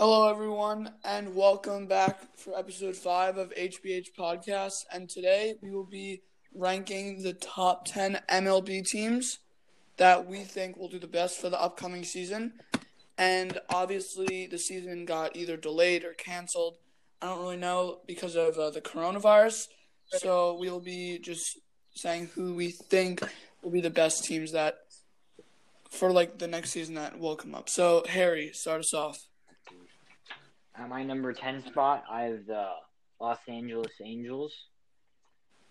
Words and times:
Hello, 0.00 0.30
everyone, 0.30 0.94
and 1.04 1.34
welcome 1.34 1.86
back 1.86 2.34
for 2.34 2.58
episode 2.58 2.96
five 2.96 3.36
of 3.36 3.52
HBH 3.54 4.14
Podcast. 4.18 4.86
And 4.90 5.10
today 5.10 5.56
we 5.60 5.72
will 5.72 5.84
be 5.84 6.22
ranking 6.54 7.22
the 7.22 7.34
top 7.34 7.84
10 7.84 8.18
MLB 8.26 8.88
teams 8.88 9.40
that 9.98 10.26
we 10.26 10.38
think 10.38 10.78
will 10.78 10.88
do 10.88 10.98
the 10.98 11.06
best 11.06 11.38
for 11.38 11.50
the 11.50 11.60
upcoming 11.60 12.02
season. 12.02 12.54
And 13.18 13.60
obviously, 13.68 14.46
the 14.46 14.56
season 14.56 15.04
got 15.04 15.36
either 15.36 15.58
delayed 15.58 16.02
or 16.04 16.14
canceled. 16.14 16.78
I 17.20 17.26
don't 17.26 17.42
really 17.42 17.58
know 17.58 17.98
because 18.06 18.36
of 18.36 18.56
uh, 18.56 18.70
the 18.70 18.80
coronavirus. 18.80 19.66
So 20.06 20.56
we'll 20.58 20.80
be 20.80 21.18
just 21.18 21.58
saying 21.94 22.30
who 22.34 22.54
we 22.54 22.70
think 22.70 23.22
will 23.62 23.70
be 23.70 23.82
the 23.82 23.90
best 23.90 24.24
teams 24.24 24.52
that 24.52 24.78
for 25.90 26.10
like 26.10 26.38
the 26.38 26.48
next 26.48 26.70
season 26.70 26.94
that 26.94 27.18
will 27.18 27.36
come 27.36 27.54
up. 27.54 27.68
So 27.68 28.02
Harry, 28.08 28.52
start 28.54 28.80
us 28.80 28.94
off. 28.94 29.26
At 30.80 30.88
my 30.88 31.02
number 31.02 31.34
10 31.34 31.66
spot, 31.66 32.04
I 32.10 32.22
have 32.22 32.46
the 32.46 32.70
Los 33.20 33.38
Angeles 33.46 33.92
Angels. 34.02 34.50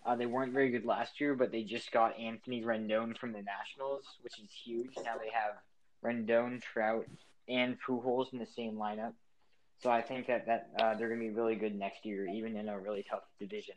Uh, 0.06 0.14
they 0.14 0.26
weren't 0.26 0.52
very 0.52 0.70
good 0.70 0.84
last 0.84 1.20
year, 1.20 1.34
but 1.34 1.50
they 1.50 1.64
just 1.64 1.90
got 1.90 2.16
Anthony 2.16 2.62
Rendon 2.62 3.18
from 3.18 3.32
the 3.32 3.42
Nationals, 3.42 4.04
which 4.22 4.38
is 4.38 4.48
huge. 4.64 4.92
Now 4.98 5.16
they 5.18 5.30
have 5.32 5.56
Rendon, 6.04 6.62
Trout, 6.62 7.06
and 7.48 7.76
Pujols 7.84 8.32
in 8.32 8.38
the 8.38 8.46
same 8.46 8.74
lineup. 8.74 9.14
So 9.82 9.90
I 9.90 10.00
think 10.00 10.28
that, 10.28 10.46
that 10.46 10.70
uh, 10.80 10.94
they're 10.94 11.08
going 11.08 11.20
to 11.20 11.26
be 11.26 11.34
really 11.34 11.56
good 11.56 11.76
next 11.76 12.06
year, 12.06 12.28
even 12.28 12.56
in 12.56 12.68
a 12.68 12.78
really 12.78 13.04
tough 13.10 13.24
division. 13.40 13.74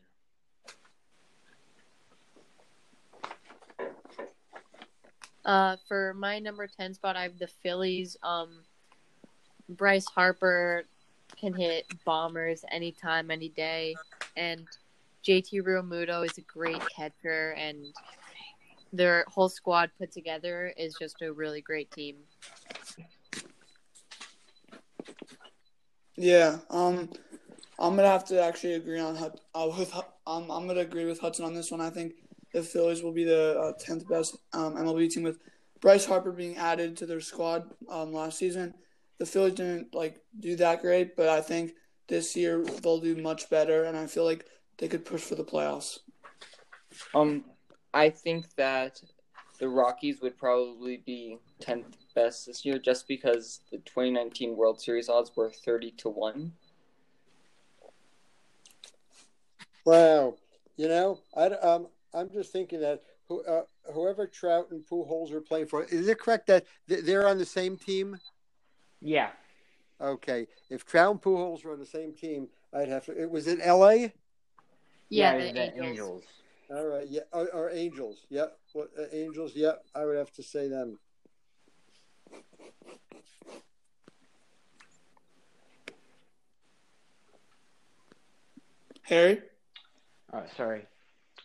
Uh, 5.44 5.78
for 5.88 6.14
my 6.14 6.38
number 6.38 6.68
10 6.68 6.94
spot, 6.94 7.16
I 7.16 7.24
have 7.24 7.40
the 7.40 7.48
Phillies. 7.48 8.18
Um, 8.22 8.60
Bryce 9.68 10.06
Harper 10.06 10.86
can 11.38 11.54
hit 11.54 11.86
bombers 12.06 12.64
anytime, 12.72 13.32
any 13.32 13.50
day. 13.50 13.96
And 14.38 14.68
JT 15.26 15.62
Realmuto 15.62 16.26
is 16.26 16.38
a 16.38 16.42
great 16.42 16.82
catcher, 16.90 17.52
and 17.52 17.94
their 18.92 19.26
whole 19.28 19.50
squad 19.50 19.90
put 19.98 20.12
together 20.12 20.74
is 20.78 20.96
just 21.00 21.22
a 21.22 21.32
really 21.32 21.62
great 21.62 21.92
team. 21.92 22.16
Yeah, 26.16 26.58
um, 26.70 27.10
I'm 27.80 27.96
gonna 27.96 28.08
have 28.08 28.26
to 28.26 28.42
actually 28.42 28.74
agree 28.74 29.00
on 29.00 29.18
uh, 29.18 29.72
with 29.78 29.94
um, 30.28 30.52
I'm 30.52 30.68
gonna 30.68 30.82
agree 30.82 31.06
with 31.06 31.20
Hudson 31.20 31.46
on 31.46 31.54
this 31.54 31.72
one. 31.72 31.82
I 31.82 31.90
think 31.90 32.14
the 32.54 32.62
Phillies 32.62 33.02
will 33.02 33.12
be 33.12 33.24
the 33.24 33.60
uh, 33.60 33.72
tenth 33.80 34.08
best 34.08 34.38
um, 34.54 34.76
MLB 34.76 35.10
team 35.10 35.24
with 35.24 35.40
Bryce 35.82 36.06
Harper 36.06 36.32
being 36.32 36.56
added 36.56 36.96
to 36.98 37.06
their 37.06 37.20
squad 37.20 37.70
um, 37.90 38.14
last 38.14 38.38
season. 38.38 38.76
The 39.20 39.26
Phillies 39.26 39.54
didn't 39.54 39.94
like 39.94 40.22
do 40.40 40.56
that 40.58 40.82
great, 40.82 41.16
but 41.16 41.30
I 41.30 41.42
think 41.42 41.74
this 42.08 42.36
year 42.36 42.64
they'll 42.64 43.00
do 43.00 43.16
much 43.16 43.50
better, 43.50 43.86
and 43.86 43.98
I 43.98 44.08
feel 44.08 44.26
like 44.26 44.46
they 44.78 44.88
could 44.88 45.06
push 45.06 45.22
for 45.22 45.36
the 45.36 45.44
playoffs. 45.44 46.00
Um, 47.14 47.46
I 47.94 48.10
think 48.10 48.54
that 48.56 49.02
the 49.60 49.70
Rockies 49.70 50.22
would 50.22 50.38
probably 50.38 50.98
be 51.06 51.38
tenth 51.60 51.98
best 52.16 52.48
this 52.48 52.66
year, 52.66 52.80
just 52.80 53.08
because 53.08 53.62
the 53.72 53.78
2019 53.78 54.56
World 54.56 54.82
Series 54.82 55.10
odds 55.10 55.32
were 55.36 55.52
30 55.52 55.92
to 55.92 56.10
one. 56.10 56.54
Wow, 59.86 60.36
you 60.78 60.88
know, 60.88 61.20
I 61.36 61.48
um, 61.48 61.88
I'm 62.14 62.30
just 62.30 62.52
thinking 62.52 62.80
that 62.82 63.04
who, 63.28 63.44
uh, 63.44 63.64
whoever 63.94 64.28
Trout 64.28 64.68
and 64.72 64.86
Pujols 64.86 65.32
are 65.32 65.42
playing 65.42 65.68
for, 65.68 65.84
is 65.84 66.08
it 66.08 66.20
correct 66.20 66.48
that 66.48 66.66
they're 66.88 67.28
on 67.28 67.38
the 67.38 67.46
same 67.46 67.78
team? 67.78 68.18
Yeah. 69.04 69.30
Okay. 70.02 70.48
If 70.70 70.86
Trout 70.86 71.12
and 71.12 71.22
Pujols 71.22 71.64
were 71.64 71.74
on 71.74 71.80
the 71.80 71.86
same 71.86 72.14
team, 72.14 72.48
I'd 72.74 72.88
have 72.88 73.06
to. 73.06 73.22
It 73.22 73.30
was 73.30 73.48
in 73.48 73.62
L.A. 73.62 74.14
Yeah, 75.10 75.36
yeah 75.36 75.38
the, 75.38 75.52
the 75.52 75.62
Angels. 75.62 75.86
Angels. 75.86 76.24
All 76.70 76.86
right. 76.86 77.08
Yeah. 77.08 77.22
Or, 77.32 77.48
or 77.50 77.70
Angels. 77.70 78.26
Yeah. 78.30 78.46
What 78.72 78.90
uh, 78.98 79.04
Angels? 79.12 79.52
Yeah. 79.56 79.74
I 79.94 80.06
would 80.06 80.18
have 80.18 80.32
to 80.34 80.44
say 80.44 80.70
them. 80.70 80.98
Harry. 89.04 89.42
Oh, 90.32 90.44
sorry. 90.56 90.88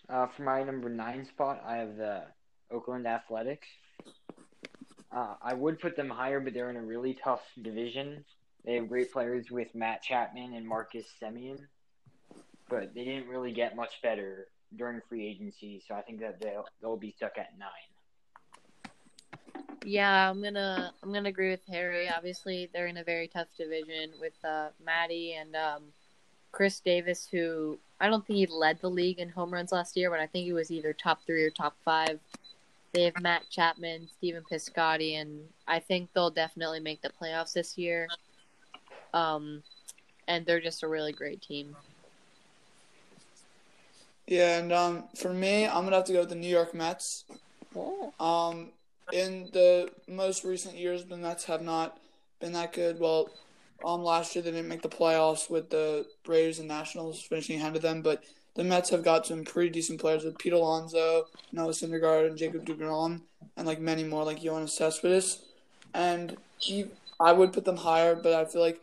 Uh, 0.08 0.28
for 0.28 0.42
my 0.42 0.62
number 0.62 0.88
nine 0.88 1.26
spot, 1.26 1.60
I 1.66 1.76
have 1.76 1.97
the 1.97 2.22
Oakland 2.70 3.06
Athletics. 3.06 3.66
Uh, 5.10 5.34
I 5.42 5.54
would 5.54 5.80
put 5.80 5.96
them 5.96 6.10
higher, 6.10 6.41
but 6.41 6.52
they're 6.52 6.70
in 6.70 6.76
a 6.76 6.82
really 6.82 7.14
tough 7.14 7.42
division. 7.60 8.24
They 8.64 8.74
have 8.74 8.88
great 8.88 9.12
players 9.12 9.50
with 9.50 9.74
Matt 9.74 10.02
Chapman 10.02 10.52
and 10.52 10.66
Marcus 10.66 11.06
Semien, 11.22 11.58
but 12.69 12.94
they 12.94 13.04
didn't 13.04 13.28
really 13.28 13.52
get 13.52 13.74
much 13.74 14.02
better 14.02 14.48
during 14.76 15.00
free 15.08 15.26
agency. 15.26 15.82
So 15.86 15.94
I 15.94 16.02
think 16.02 16.20
that 16.20 16.41
they'll 16.41 16.66
they'll 16.82 16.97
be 16.97 17.14
stuck 17.16 17.38
at 17.38 17.58
nine. 17.58 17.70
Yeah, 19.84 20.28
I'm 20.28 20.42
gonna 20.42 20.92
I'm 21.02 21.12
gonna 21.12 21.28
agree 21.30 21.50
with 21.50 21.64
Harry. 21.68 22.10
Obviously, 22.10 22.68
they're 22.74 22.88
in 22.88 22.98
a 22.98 23.04
very 23.04 23.28
tough 23.28 23.48
division 23.56 24.10
with 24.20 24.34
uh, 24.44 24.68
Maddie 24.84 25.34
and 25.34 25.56
um, 25.56 25.84
Khris 26.52 26.80
Davis, 26.80 27.26
who 27.30 27.78
I 28.00 28.08
don't 28.08 28.26
think 28.26 28.36
he 28.36 28.47
led 28.47 28.80
the 28.80 28.91
league 28.91 29.18
in 29.18 29.28
home 29.28 29.52
runs 29.52 29.72
last 29.72 29.97
year, 29.97 30.10
but 30.10 30.20
I 30.20 30.26
think 30.26 30.44
he 30.44 30.52
was 30.52 30.70
either 30.70 30.92
top 30.92 31.24
three 31.24 31.42
or 31.42 31.50
top 31.50 31.76
five. 31.84 32.20
They 32.93 33.04
have 33.04 33.21
Matt 33.21 33.49
Chapman, 33.50 34.09
Stephen 34.16 34.43
Piscotty, 34.50 35.21
and 35.21 35.41
I 35.66 35.78
think 35.78 36.10
they'll 36.15 36.31
definitely 36.31 36.81
make 36.81 37.03
the 37.03 37.10
playoffs 37.21 37.53
this 37.53 37.76
year. 37.76 38.09
Um, 39.12 39.62
and 40.26 40.44
they're 40.47 40.60
just 40.60 40.82
a 40.82 40.88
really 40.88 41.12
great 41.12 41.43
team. 41.43 41.77
Yeah, 44.27 44.59
and 44.59 44.72
um, 44.72 45.04
for 45.16 45.32
me, 45.32 45.66
I'm 45.66 45.84
gonna 45.84 45.97
have 45.97 46.04
to 46.04 46.12
go 46.12 46.21
with 46.21 46.28
the 46.28 46.34
New 46.34 46.48
York 46.48 46.75
Mets. 46.75 47.25
Um, 48.21 48.71
in 49.12 49.48
the 49.53 49.91
most 50.06 50.44
recent 50.44 50.77
years, 50.77 51.04
the 51.04 51.16
Mets 51.16 51.44
have 51.44 51.62
not 51.62 51.98
been 52.41 52.53
that 52.53 52.72
good. 52.72 53.00
Well, 53.00 53.31
um, 53.84 54.03
last 54.03 54.34
year 54.34 54.43
they 54.43 54.50
didn't 54.50 54.69
make 54.69 54.82
the 54.82 54.88
playoffs 54.88 55.48
with 55.48 55.71
the 55.71 56.06
Braves 56.25 56.59
and 56.59 56.69
Nationals 56.69 57.22
finishing 57.22 57.59
ahead 57.59 57.77
of 57.77 57.82
them, 57.82 58.03
but 58.03 58.22
the 58.58 58.64
Mets 58.64 58.91
have 58.91 59.04
got 59.04 59.24
some 59.24 59.44
pretty 59.44 59.70
decent 59.70 60.00
players 60.00 60.24
with 60.24 60.36
Pete 60.36 60.52
Alonso, 60.52 61.26
Noah 61.52 61.70
Syndergaard, 61.70 62.26
and 62.26 62.36
Jacob 62.36 62.66
DeGrom, 62.66 63.20
and 63.56 63.66
like 63.69 63.80
many 63.80 64.02
more 64.02 64.24
like 64.24 64.41
Yoenis 64.41 64.70
Cespedes. 64.70 65.42
And 65.94 66.36
he, 66.58 66.86
I 67.20 67.32
would 67.32 67.52
put 67.52 67.64
them 67.64 67.76
higher, 67.76 68.16
but 68.16 68.32
I 68.32 68.44
feel 68.47 68.60
like 68.60 68.80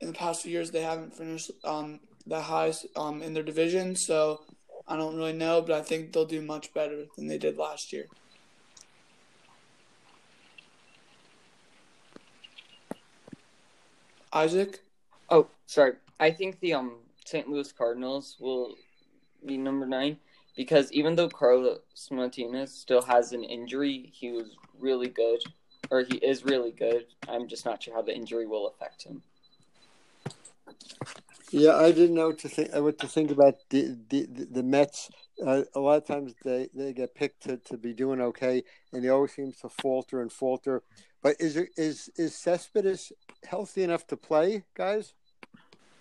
in 0.00 0.06
the 0.06 0.14
past 0.14 0.42
few 0.42 0.52
years 0.52 0.70
they 0.70 0.82
haven't 0.82 1.16
finished 1.16 1.50
um, 1.64 1.98
the 2.28 2.40
highest 2.40 2.86
um, 2.94 3.20
in 3.20 3.34
their 3.34 3.42
division, 3.42 3.96
so 3.96 4.42
I 4.86 4.96
don't 4.96 5.16
really 5.16 5.32
know, 5.32 5.62
but 5.62 5.74
I 5.74 5.82
think 5.82 6.12
they'll 6.12 6.24
do 6.24 6.40
much 6.40 6.72
better 6.72 7.06
than 7.16 7.26
they 7.26 7.38
did 7.38 7.58
last 7.58 7.92
year. 7.92 8.06
Isaac? 14.32 14.78
Oh, 15.28 15.48
sorry. 15.66 15.94
I 16.20 16.30
think 16.30 16.60
the 16.60 16.74
um 16.74 16.98
St. 17.24 17.48
Louis 17.48 17.70
Cardinals 17.72 18.36
will 18.40 18.76
be 19.44 19.56
number 19.56 19.86
nine 19.86 20.18
because 20.58 20.90
even 20.92 21.14
though 21.14 21.28
Carlos 21.28 21.78
Martinez 22.10 22.74
still 22.74 23.02
has 23.02 23.32
an 23.32 23.44
injury, 23.44 24.10
he 24.12 24.32
was 24.32 24.56
really 24.78 25.08
good, 25.08 25.38
or 25.88 26.02
he 26.02 26.16
is 26.16 26.44
really 26.44 26.72
good. 26.72 27.06
I'm 27.28 27.46
just 27.46 27.64
not 27.64 27.82
sure 27.82 27.94
how 27.94 28.02
the 28.02 28.14
injury 28.14 28.46
will 28.46 28.66
affect 28.66 29.04
him. 29.04 29.22
Yeah, 31.50 31.76
I 31.76 31.92
didn't 31.92 32.16
know 32.16 32.28
what 32.28 32.38
to 32.40 32.48
think. 32.48 32.74
What 32.74 32.98
to 32.98 33.06
think 33.06 33.30
about 33.30 33.54
the 33.70 33.96
the, 34.10 34.26
the 34.50 34.62
Mets. 34.62 35.10
Uh, 35.46 35.62
a 35.76 35.80
lot 35.80 35.98
of 35.98 36.04
times 36.04 36.34
they, 36.44 36.68
they 36.74 36.92
get 36.92 37.14
picked 37.14 37.44
to, 37.44 37.58
to 37.58 37.76
be 37.76 37.92
doing 37.92 38.20
okay, 38.20 38.64
and 38.92 39.04
they 39.04 39.08
always 39.08 39.32
seem 39.32 39.52
to 39.60 39.68
falter 39.68 40.20
and 40.20 40.32
falter. 40.32 40.82
But 41.22 41.36
is 41.38 41.56
it 41.56 41.68
is 41.76 42.10
is 42.16 42.34
Cespedes 42.34 43.12
healthy 43.46 43.84
enough 43.84 44.06
to 44.08 44.16
play, 44.16 44.64
guys? 44.74 45.14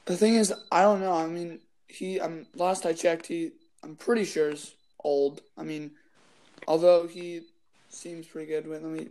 The 0.05 0.17
thing 0.17 0.33
is, 0.33 0.53
I 0.71 0.81
don't 0.81 1.01
know. 1.01 1.13
I 1.13 1.27
mean, 1.27 1.59
he. 1.87 2.19
Um, 2.19 2.45
last 2.55 2.85
I 2.85 2.93
checked, 2.93 3.27
he. 3.27 3.51
I'm 3.83 3.95
pretty 3.95 4.25
sure 4.25 4.49
is 4.49 4.75
old. 5.03 5.41
I 5.57 5.63
mean, 5.63 5.91
although 6.67 7.07
he 7.07 7.41
seems 7.89 8.27
pretty 8.27 8.47
good 8.47 8.67
with. 8.67 8.83
I 8.83 8.87
mean, 8.87 9.09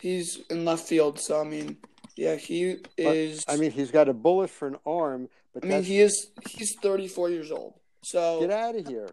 he's 0.00 0.40
in 0.50 0.64
left 0.64 0.86
field, 0.86 1.20
so 1.20 1.40
I 1.40 1.44
mean, 1.44 1.76
yeah, 2.16 2.36
he 2.36 2.78
is. 2.96 3.44
But, 3.44 3.54
I 3.54 3.56
mean, 3.56 3.70
he's 3.70 3.90
got 3.90 4.08
a 4.08 4.12
bullet 4.12 4.50
for 4.50 4.68
an 4.68 4.76
arm, 4.86 5.28
but 5.54 5.64
I 5.64 5.68
mean, 5.68 5.82
he 5.82 6.00
is. 6.00 6.28
He's 6.48 6.74
34 6.80 7.30
years 7.30 7.50
old. 7.50 7.74
So 8.02 8.40
get 8.40 8.50
out 8.50 8.76
of 8.76 8.86
here. 8.86 9.10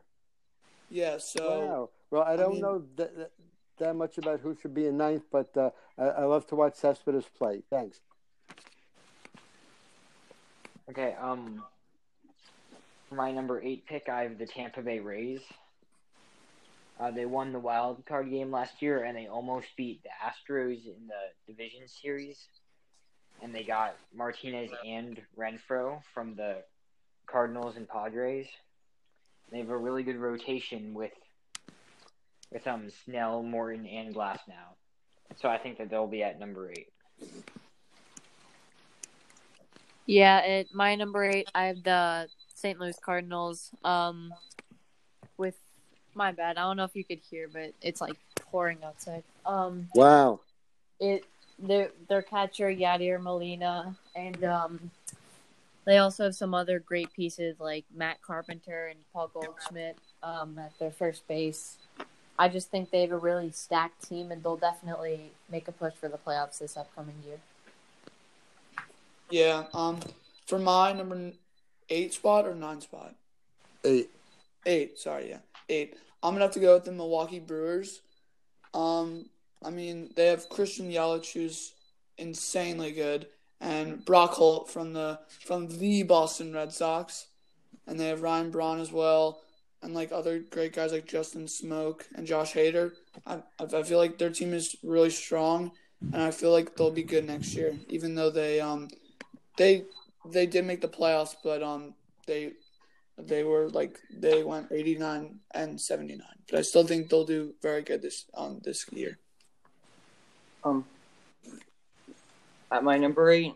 Yeah. 0.89 1.17
So. 1.19 1.59
Wow. 1.59 1.89
Well, 2.11 2.23
I 2.23 2.35
don't 2.35 2.45
I 2.45 2.53
mean, 2.53 2.61
know 2.61 2.83
that, 2.95 3.15
that, 3.17 3.31
that 3.77 3.95
much 3.95 4.17
about 4.17 4.39
who 4.39 4.55
should 4.59 4.73
be 4.73 4.87
in 4.87 4.97
ninth, 4.97 5.23
but 5.31 5.55
uh, 5.55 5.69
I, 5.97 6.05
I 6.05 6.23
love 6.23 6.47
to 6.47 6.55
watch 6.55 6.75
Cespedes 6.75 7.25
play. 7.37 7.61
Thanks. 7.69 7.99
Okay. 10.89 11.15
Um. 11.19 11.63
For 13.09 13.15
my 13.15 13.31
number 13.31 13.61
eight 13.61 13.85
pick, 13.87 14.09
I 14.09 14.23
have 14.23 14.37
the 14.37 14.47
Tampa 14.47 14.81
Bay 14.81 14.99
Rays. 14.99 15.41
Uh, 16.99 17.11
they 17.11 17.25
won 17.25 17.53
the 17.53 17.59
wild 17.59 18.05
card 18.05 18.29
game 18.29 18.51
last 18.51 18.81
year, 18.81 19.03
and 19.03 19.17
they 19.17 19.27
almost 19.27 19.67
beat 19.77 20.03
the 20.03 20.09
Astros 20.23 20.85
in 20.85 21.07
the 21.07 21.53
division 21.53 21.87
series. 21.87 22.47
and 23.41 23.53
they 23.55 23.63
got 23.63 23.95
Martinez 24.13 24.71
and 24.85 25.21
Renfroe 25.37 26.01
from 26.13 26.35
the 26.35 26.63
Cardinals 27.27 27.77
and 27.77 27.87
Padres. 27.87 28.47
They 29.51 29.59
have 29.59 29.69
a 29.69 29.77
really 29.77 30.03
good 30.03 30.17
rotation 30.17 30.93
with 30.93 31.13
with 32.51 32.67
um 32.67 32.89
Snell, 33.05 33.43
Morton, 33.43 33.85
and 33.87 34.13
Glasnow. 34.15 34.75
So 35.37 35.49
I 35.49 35.57
think 35.57 35.77
that 35.77 35.89
they'll 35.89 36.07
be 36.07 36.23
at 36.23 36.39
number 36.39 36.71
eight. 36.71 36.89
Yeah, 40.05 40.37
at 40.39 40.73
my 40.73 40.95
number 40.95 41.23
eight, 41.23 41.49
I 41.53 41.65
have 41.65 41.83
the 41.83 42.29
St. 42.59 42.79
Louis 42.79 42.97
Cardinals. 42.99 43.71
Um, 43.83 44.33
with 45.37 45.55
my 46.13 46.31
bad, 46.31 46.57
I 46.57 46.61
don't 46.61 46.77
know 46.77 46.83
if 46.83 46.95
you 46.95 47.03
could 47.03 47.19
hear, 47.29 47.47
but 47.47 47.73
it's 47.81 48.01
like 48.01 48.15
pouring 48.51 48.79
outside. 48.83 49.23
Um, 49.45 49.87
Wow. 49.95 50.39
it 50.99 51.25
their 51.57 51.91
their 52.07 52.21
catcher 52.21 52.69
Yadier 52.73 53.21
Molina, 53.21 53.95
and 54.15 54.43
um, 54.43 54.91
they 55.85 55.97
also 55.97 56.25
have 56.25 56.35
some 56.35 56.53
other 56.53 56.79
great 56.79 57.11
pieces 57.13 57.59
like 57.59 57.85
Matt 57.95 58.21
Carpenter 58.21 58.87
and 58.87 58.99
Paul 59.13 59.29
Goldschmidt 59.33 59.97
um, 60.23 60.57
at 60.59 60.77
their 60.79 60.91
first 60.91 61.27
base. 61.27 61.77
I 62.37 62.47
just 62.47 62.69
think 62.71 62.91
they 62.91 63.01
have 63.01 63.11
a 63.11 63.17
really 63.17 63.51
stacked 63.51 64.07
team, 64.07 64.31
and 64.31 64.41
they'll 64.41 64.55
definitely 64.55 65.31
make 65.51 65.67
a 65.67 65.73
push 65.73 65.93
for 65.93 66.07
the 66.07 66.17
playoffs 66.17 66.59
this 66.59 66.77
upcoming 66.77 67.15
year. 67.25 67.39
Yeah. 69.29 69.65
Um, 69.73 69.99
for 70.47 70.57
my 70.57 70.93
number 70.93 71.31
eight 71.89 72.13
spot 72.13 72.45
or 72.45 72.55
nine 72.55 72.81
spot. 72.81 73.15
Eight. 73.83 74.09
Eight, 74.65 74.99
sorry, 74.99 75.29
yeah, 75.29 75.39
eight. 75.69 75.95
I'm 76.21 76.33
gonna 76.33 76.45
have 76.45 76.53
to 76.53 76.59
go 76.59 76.73
with 76.75 76.85
the 76.85 76.91
Milwaukee 76.91 77.39
Brewers. 77.39 78.01
Um, 78.73 79.25
I 79.63 79.69
mean, 79.69 80.11
they 80.15 80.27
have 80.27 80.49
Christian 80.49 80.91
Yelich, 80.91 81.33
who's 81.33 81.73
insanely 82.17 82.91
good, 82.91 83.27
and 83.61 84.03
Brock 84.03 84.31
Holt 84.31 84.69
from 84.69 84.93
the 84.93 85.19
from 85.45 85.67
the 85.79 86.03
Boston 86.03 86.53
Red 86.53 86.73
Sox, 86.73 87.27
and 87.87 87.99
they 87.99 88.07
have 88.07 88.21
Ryan 88.21 88.51
Braun 88.51 88.79
as 88.79 88.91
well, 88.91 89.41
and 89.81 89.93
like 89.93 90.11
other 90.11 90.39
great 90.39 90.73
guys 90.73 90.91
like 90.91 91.07
Justin 91.07 91.45
Smoak 91.45 92.01
and 92.15 92.27
Josh 92.27 92.53
Hader. 92.53 92.91
I 93.25 93.39
I 93.59 93.83
feel 93.83 93.97
like 93.97 94.17
their 94.17 94.29
team 94.29 94.53
is 94.53 94.75
really 94.83 95.09
strong, 95.09 95.71
and 96.13 96.21
I 96.21 96.31
feel 96.31 96.51
like 96.51 96.75
they'll 96.75 96.91
be 96.91 97.03
good 97.03 97.25
next 97.25 97.55
year, 97.55 97.77
even 97.87 98.15
though 98.15 98.29
they 98.29 98.59
um 98.59 98.89
they 99.57 99.85
they 100.31 100.45
did 100.45 100.65
make 100.65 100.81
the 100.81 100.87
playoffs, 100.87 101.35
but 101.43 101.61
um 101.63 101.93
they 102.27 102.53
they 103.17 103.43
were 103.43 103.69
like 103.69 103.99
they 104.15 104.43
went 104.43 104.71
89 104.71 105.39
and 105.53 105.81
79 105.81 106.25
but 106.49 106.59
i 106.59 106.61
still 106.61 106.85
think 106.85 107.09
they'll 107.09 107.25
do 107.25 107.53
very 107.61 107.81
good 107.81 108.01
this 108.01 108.25
um 108.33 108.61
this 108.63 108.85
year 108.93 109.17
Um, 110.63 110.85
at 112.71 112.83
my 112.83 112.97
number 112.97 113.29
eight, 113.29 113.55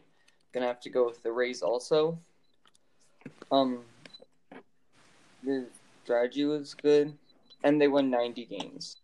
gonna 0.54 0.68
have 0.68 0.80
to 0.82 0.90
go 0.90 1.06
with 1.06 1.22
the 1.24 1.32
Rays 1.32 1.62
also. 1.62 2.18
Um, 3.52 3.80
the 5.44 5.66
strategy 6.04 6.46
was 6.46 6.74
good, 6.74 7.14
and 7.64 7.80
they 7.80 7.88
won 7.88 8.10
90 8.10 8.46
games. 8.46 8.98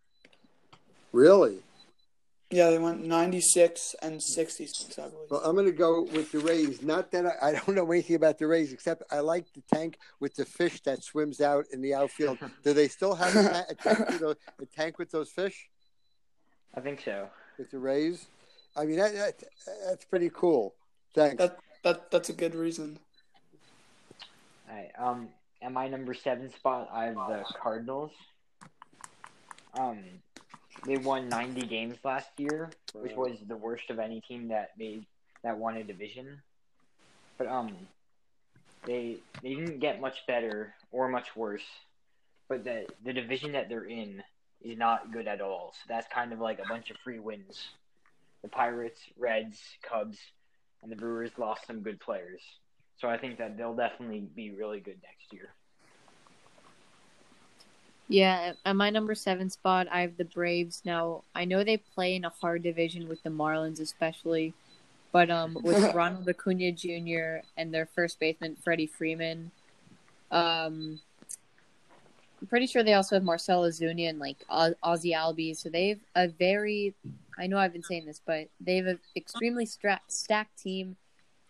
Really? 1.12 1.60
Yeah 2.52 2.70
they 2.70 2.80
went 2.80 3.06
96 3.06 3.96
and 4.02 4.22
66 4.22 4.98
i 4.98 5.04
believe 5.04 5.14
Well, 5.30 5.42
I'm 5.44 5.56
going 5.56 5.68
to 5.68 5.72
go 5.72 6.04
with 6.04 6.32
the 6.32 6.40
Rays. 6.40 6.82
Not 6.82 7.12
that 7.12 7.26
I, 7.26 7.50
I 7.50 7.52
don't 7.54 7.76
know 7.76 7.92
anything 7.92 8.16
about 8.16 8.38
the 8.40 8.48
Rays, 8.48 8.74
except 8.74 9.04
I 9.12 9.20
like 9.20 9.46
the 9.54 9.62
tank 9.74 9.98
with 10.20 10.36
the 10.36 10.46
fish 10.46 10.82
that 10.82 11.04
swims 11.04 11.42
out 11.42 11.66
in 11.72 11.82
the 11.82 11.94
outfield. 11.94 12.38
Do 12.64 12.74
they 12.74 12.88
still 12.88 13.16
have 13.16 13.36
a, 13.36 13.44
ta- 13.44 13.66
a, 13.70 13.76
tank, 13.76 14.00
with 14.10 14.20
those, 14.20 14.36
a 14.62 14.66
tank 14.66 14.98
with 15.00 15.12
those 15.12 15.30
fish 15.30 15.70
I 16.76 16.80
think 16.80 17.02
so. 17.04 17.30
with 17.58 17.70
the 17.72 17.80
Rays? 17.80 18.28
I 18.76 18.86
mean, 18.86 18.98
that, 18.98 19.14
that 19.14 19.44
that's 19.88 20.06
pretty 20.06 20.30
cool. 20.34 20.76
Thanks. 21.16 21.38
that 21.38 21.58
that 21.84 22.12
that's 22.12 22.30
a 22.30 22.34
good 22.34 22.56
reason 22.56 23.00
All 24.70 24.76
right. 24.76 24.92
Um, 24.98 25.30
at 25.62 25.72
my 25.72 25.88
number 25.88 26.14
seven 26.14 26.50
spot, 26.52 26.90
I 26.92 27.06
have 27.06 27.16
the 27.16 27.44
Cardinals. 27.62 28.12
Um, 29.78 30.00
they 30.86 30.98
won 30.98 31.30
90 31.30 31.62
games 31.68 31.98
last 32.04 32.30
year, 32.38 32.70
which 32.94 33.16
was 33.16 33.38
the 33.48 33.56
worst 33.56 33.90
of 33.90 34.00
any 34.00 34.22
team 34.22 34.50
that 34.50 34.72
made 34.78 35.06
that 35.44 35.58
won 35.58 35.78
a 35.78 35.84
division. 35.84 36.42
But 37.38 37.48
um, 37.48 37.76
they 38.86 39.18
they 39.42 39.56
didn't 39.56 39.80
get 39.80 40.02
much 40.02 40.26
better 40.28 40.74
or 40.92 41.08
much 41.10 41.36
worse. 41.36 41.64
But 42.48 42.64
the 42.64 42.86
the 43.04 43.14
division 43.14 43.54
that 43.54 43.70
they're 43.70 43.86
in 43.86 44.24
is 44.62 44.78
not 44.78 45.12
good 45.12 45.28
at 45.28 45.42
all. 45.42 45.74
So 45.74 45.82
that's 45.88 46.08
kind 46.14 46.34
of 46.34 46.40
like 46.40 46.60
a 46.60 46.68
bunch 46.68 46.90
of 46.90 46.98
free 46.98 47.20
wins. 47.20 47.70
The 48.42 48.50
Pirates, 48.50 49.02
Reds, 49.18 49.62
Cubs, 49.84 50.18
and 50.82 50.92
the 50.92 50.96
Brewers 50.96 51.32
lost 51.38 51.68
some 51.68 51.82
good 51.82 52.00
players. 52.00 52.42
So 52.98 53.08
I 53.08 53.18
think 53.18 53.38
that 53.38 53.58
they'll 53.58 53.76
definitely 53.76 54.28
be 54.36 54.52
really 54.52 54.80
good 54.80 54.98
next 55.04 55.32
year. 55.32 55.54
Yeah, 58.12 58.54
at 58.66 58.76
my 58.76 58.90
number 58.90 59.14
seven 59.14 59.52
spot, 59.52 59.88
I 59.92 60.02
have 60.02 60.18
the 60.18 60.26
Braves. 60.26 60.82
Now, 60.84 61.24
I 61.36 61.46
know 61.46 61.64
they 61.64 61.78
play 61.78 62.16
in 62.16 62.26
a 62.26 62.30
hard 62.30 62.64
division 62.64 63.08
with 63.08 63.22
the 63.22 63.30
Marlins, 63.30 63.80
especially, 63.80 64.56
but 65.12 65.30
um, 65.30 65.56
with 65.62 65.78
Ronald 65.96 66.28
Acuna 66.28 66.72
Jr. 66.72 67.46
and 67.56 67.72
their 67.72 67.86
first 67.86 68.20
baseman 68.20 68.58
Freddie 68.64 68.88
Freeman, 68.88 69.52
um, 70.32 71.00
I'm 72.42 72.48
pretty 72.48 72.66
sure 72.66 72.82
they 72.82 72.94
also 72.94 73.16
have 73.16 73.24
Marcell 73.24 73.64
Ozuna 73.64 74.10
and 74.10 74.18
like 74.18 74.38
Oz- 74.50 74.76
Ozzie 74.82 75.14
Albies. 75.14 75.58
So 75.58 75.70
they've 75.70 76.00
a 76.16 76.28
very, 76.28 76.96
I 77.38 77.46
know 77.46 77.60
I've 77.60 77.74
been 77.74 77.84
saying 77.84 78.08
this, 78.08 78.22
but 78.26 78.48
they 78.60 78.78
have 78.78 78.88
an 78.88 79.00
extremely 79.16 79.68
stra- 79.68 80.02
stacked 80.08 80.58
team. 80.58 80.96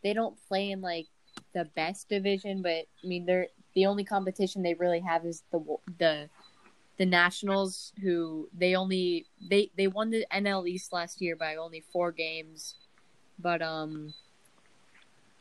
They 0.04 0.14
don't 0.14 0.36
play 0.50 0.72
in 0.72 0.82
like 0.82 1.08
the 1.54 1.66
best 1.76 2.10
division, 2.10 2.62
but 2.62 2.86
I 3.04 3.08
mean 3.08 3.26
they're 3.26 3.48
the 3.76 3.86
only 3.86 4.04
competition 4.04 4.64
they 4.64 4.74
really 4.74 5.00
have 5.00 5.26
is 5.26 5.44
the 5.52 5.78
the 6.00 6.30
the 7.00 7.06
Nationals, 7.06 7.94
who 8.02 8.50
they 8.54 8.76
only 8.76 9.26
they 9.50 9.72
they 9.78 9.88
won 9.88 10.12
the 10.12 10.26
NL 10.32 10.68
East 10.68 10.92
last 10.92 11.22
year 11.22 11.36
by 11.36 11.56
only 11.56 11.80
four 11.80 12.12
games, 12.12 12.76
but 13.40 13.62
um, 13.62 14.14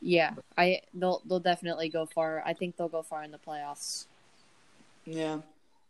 yeah, 0.01 0.31
I 0.57 0.81
they'll 0.93 1.21
they'll 1.27 1.41
definitely 1.41 1.89
go 1.89 2.05
far. 2.05 2.41
I 2.45 2.53
think 2.53 2.77
they'll 2.77 2.87
go 2.87 3.03
far 3.03 3.23
in 3.23 3.31
the 3.31 3.37
playoffs. 3.37 4.05
yeah. 5.05 5.39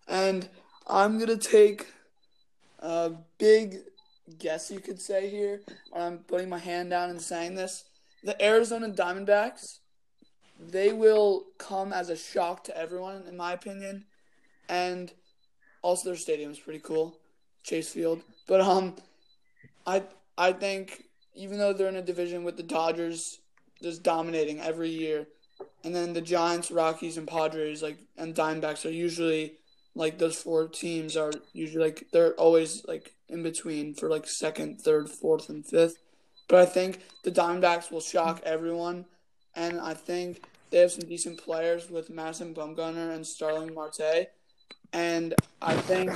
And 0.07 0.49
i'm 0.87 1.19
gonna 1.19 1.37
take 1.37 1.85
a 2.79 3.11
big 3.37 3.77
guess 4.39 4.71
you 4.71 4.79
could 4.79 4.99
say 4.99 5.29
here. 5.29 5.61
I'm 5.95 6.19
putting 6.19 6.49
my 6.49 6.57
hand 6.57 6.89
down 6.89 7.11
and 7.11 7.21
saying 7.21 7.53
this. 7.53 7.83
The 8.23 8.41
arizona 8.43 8.89
diamondbacks 8.89 9.79
they 10.59 10.91
will 10.91 11.45
come 11.57 11.93
as 11.93 12.09
a 12.09 12.17
shock 12.17 12.63
to 12.65 12.77
everyone 12.77 13.23
in 13.27 13.37
my 13.37 13.53
opinion. 13.53 14.05
And 14.67 15.11
also 15.81 16.09
their 16.09 16.17
stadium's 16.17 16.59
pretty 16.59 16.79
cool 16.79 17.17
chase 17.63 17.89
field. 17.89 18.21
But 18.47 18.61
um 18.61 18.95
i 19.85 20.03
i 20.37 20.51
think 20.51 21.05
even 21.35 21.57
though 21.57 21.73
they're 21.73 21.87
in 21.87 21.95
a 21.95 22.01
division 22.01 22.43
with 22.43 22.57
the 22.57 22.63
dodgers 22.63 23.39
just 23.81 24.03
dominating 24.03 24.59
every 24.59 24.89
year 24.89 25.27
and 25.83 25.95
then 25.95 26.13
the 26.13 26.21
giants 26.21 26.69
rockies 26.69 27.17
and 27.17 27.27
padres 27.27 27.81
like 27.81 27.97
and 28.17 28.35
diamondbacks 28.35 28.85
are 28.85 28.91
usually 28.91 29.53
like 29.95 30.17
those 30.17 30.41
four 30.41 30.67
teams 30.67 31.15
are 31.15 31.31
usually 31.53 31.83
like 31.85 32.07
they're 32.11 32.33
always 32.33 32.85
like 32.85 33.13
in 33.29 33.41
between 33.43 33.93
for 33.93 34.09
like 34.09 34.27
second 34.27 34.81
third 34.81 35.09
fourth 35.09 35.49
and 35.49 35.65
fifth. 35.65 35.97
But 36.47 36.59
i 36.59 36.65
think 36.65 37.01
the 37.23 37.31
diamondbacks 37.31 37.91
will 37.91 38.01
shock 38.01 38.41
everyone 38.43 39.05
and 39.55 39.79
i 39.79 39.93
think 39.93 40.41
they 40.69 40.79
have 40.79 40.91
some 40.91 41.09
decent 41.09 41.41
players 41.43 41.89
with 41.89 42.09
Madison 42.09 42.53
Bumgarner 42.53 43.13
and 43.15 43.25
Starling 43.25 43.73
Marte, 43.73 44.27
and 44.93 45.35
I 45.61 45.75
think 45.75 46.11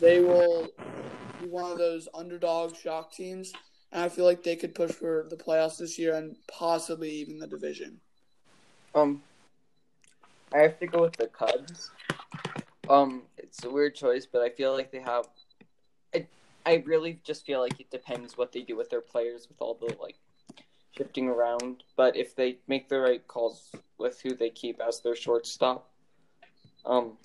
they 0.00 0.20
will 0.20 0.68
be 1.40 1.48
one 1.48 1.70
of 1.70 1.78
those 1.78 2.08
underdog 2.14 2.76
shock 2.76 3.12
teams. 3.12 3.52
And 3.92 4.02
I 4.02 4.08
feel 4.08 4.24
like 4.24 4.42
they 4.42 4.56
could 4.56 4.74
push 4.74 4.92
for 4.92 5.26
the 5.30 5.36
playoffs 5.36 5.78
this 5.78 5.98
year 5.98 6.14
and 6.14 6.36
possibly 6.46 7.10
even 7.10 7.38
the 7.38 7.46
division. 7.46 8.00
Um, 8.94 9.22
I 10.52 10.58
have 10.58 10.78
to 10.80 10.86
go 10.86 11.02
with 11.02 11.16
the 11.16 11.26
Cubs. 11.26 11.90
Um, 12.88 13.22
it's 13.38 13.64
a 13.64 13.70
weird 13.70 13.94
choice, 13.94 14.26
but 14.26 14.42
I 14.42 14.50
feel 14.50 14.72
like 14.72 14.90
they 14.90 15.00
have. 15.00 15.26
I 16.14 16.26
I 16.66 16.82
really 16.86 17.20
just 17.24 17.46
feel 17.46 17.60
like 17.60 17.78
it 17.80 17.90
depends 17.90 18.36
what 18.36 18.52
they 18.52 18.62
do 18.62 18.76
with 18.76 18.90
their 18.90 19.00
players 19.00 19.48
with 19.48 19.60
all 19.60 19.74
the 19.74 19.94
like 20.00 20.16
shifting 20.96 21.28
around. 21.28 21.84
But 21.96 22.16
if 22.16 22.34
they 22.34 22.58
make 22.66 22.88
the 22.88 23.00
right 23.00 23.26
calls 23.28 23.70
with 23.98 24.20
who 24.20 24.34
they 24.34 24.50
keep 24.50 24.80
as 24.80 25.00
their 25.00 25.14
shortstop, 25.14 25.88
um, 26.84 27.16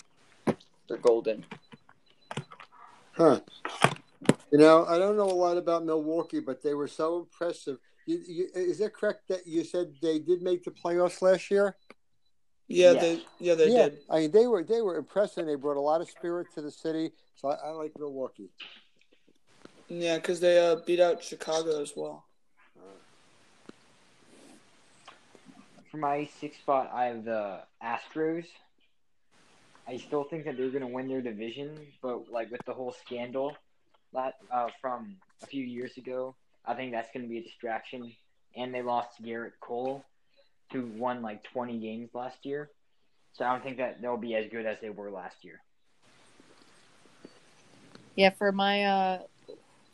they're 0.88 0.96
golden. 0.98 1.44
Huh. 3.12 3.40
You 4.52 4.58
know, 4.58 4.84
I 4.86 4.98
don't 4.98 5.16
know 5.16 5.24
a 5.30 5.32
lot 5.32 5.56
about 5.56 5.84
Milwaukee, 5.84 6.40
but 6.40 6.62
they 6.62 6.74
were 6.74 6.88
so 6.88 7.18
impressive. 7.20 7.78
You, 8.06 8.20
you, 8.26 8.48
is 8.54 8.80
it 8.80 8.92
correct 8.94 9.28
that 9.28 9.46
you 9.46 9.64
said 9.64 9.94
they 10.00 10.18
did 10.18 10.42
make 10.42 10.64
the 10.64 10.70
playoffs 10.70 11.22
last 11.22 11.50
year? 11.50 11.76
Yeah, 12.68 12.92
Yes. 12.92 13.00
they 13.00 13.22
yeah 13.38 13.54
they 13.54 13.68
yeah, 13.70 13.88
did. 13.90 13.98
I 14.10 14.18
mean 14.20 14.30
they 14.32 14.46
were 14.48 14.64
they 14.64 14.82
were 14.82 14.96
impressive. 14.96 15.46
They 15.46 15.54
brought 15.54 15.76
a 15.76 15.80
lot 15.80 16.00
of 16.00 16.10
spirit 16.10 16.48
to 16.54 16.62
the 16.62 16.70
city, 16.70 17.12
so 17.36 17.48
I, 17.48 17.68
I 17.68 17.70
like 17.70 17.92
Milwaukee. 17.98 18.50
Yeah, 19.88 20.16
because 20.16 20.40
they 20.40 20.58
uh, 20.58 20.76
beat 20.84 20.98
out 20.98 21.22
Chicago 21.22 21.80
as 21.80 21.92
well. 21.96 22.24
for 25.90 25.96
my 26.00 26.28
sixth 26.40 26.60
spot, 26.60 26.90
I 26.92 27.04
have 27.06 27.24
the 27.24 27.60
Astros. 27.82 28.46
I 29.88 29.98
still 29.98 30.24
think 30.24 30.44
that 30.44 30.56
they're 30.56 30.70
going 30.70 30.80
to 30.80 30.88
win 30.88 31.08
their 31.08 31.20
division, 31.20 31.78
but 32.02 32.30
like 32.30 32.50
with 32.50 32.64
the 32.66 32.74
whole 32.74 32.92
scandal 32.92 33.56
that 34.12 34.34
uh, 34.50 34.68
from 34.80 35.16
a 35.42 35.46
few 35.46 35.64
years 35.64 35.96
ago, 35.96 36.34
I 36.64 36.74
think 36.74 36.92
that's 36.92 37.10
going 37.12 37.24
to 37.24 37.28
be 37.28 37.38
a 37.38 37.42
distraction. 37.42 38.12
And 38.56 38.74
they 38.74 38.82
lost 38.82 39.22
Gerrit 39.22 39.52
Cole, 39.60 40.04
who 40.72 40.86
won 40.96 41.22
like 41.22 41.44
20 41.44 41.78
games 41.78 42.10
last 42.14 42.44
year. 42.44 42.70
So 43.34 43.44
I 43.44 43.52
don't 43.52 43.62
think 43.62 43.76
that 43.76 44.00
they'll 44.00 44.16
be 44.16 44.34
as 44.34 44.50
good 44.50 44.66
as 44.66 44.78
they 44.80 44.90
were 44.90 45.10
last 45.10 45.44
year. 45.44 45.60
Yeah, 48.16 48.30
for 48.30 48.50
my 48.50 48.84
uh, 48.84 49.18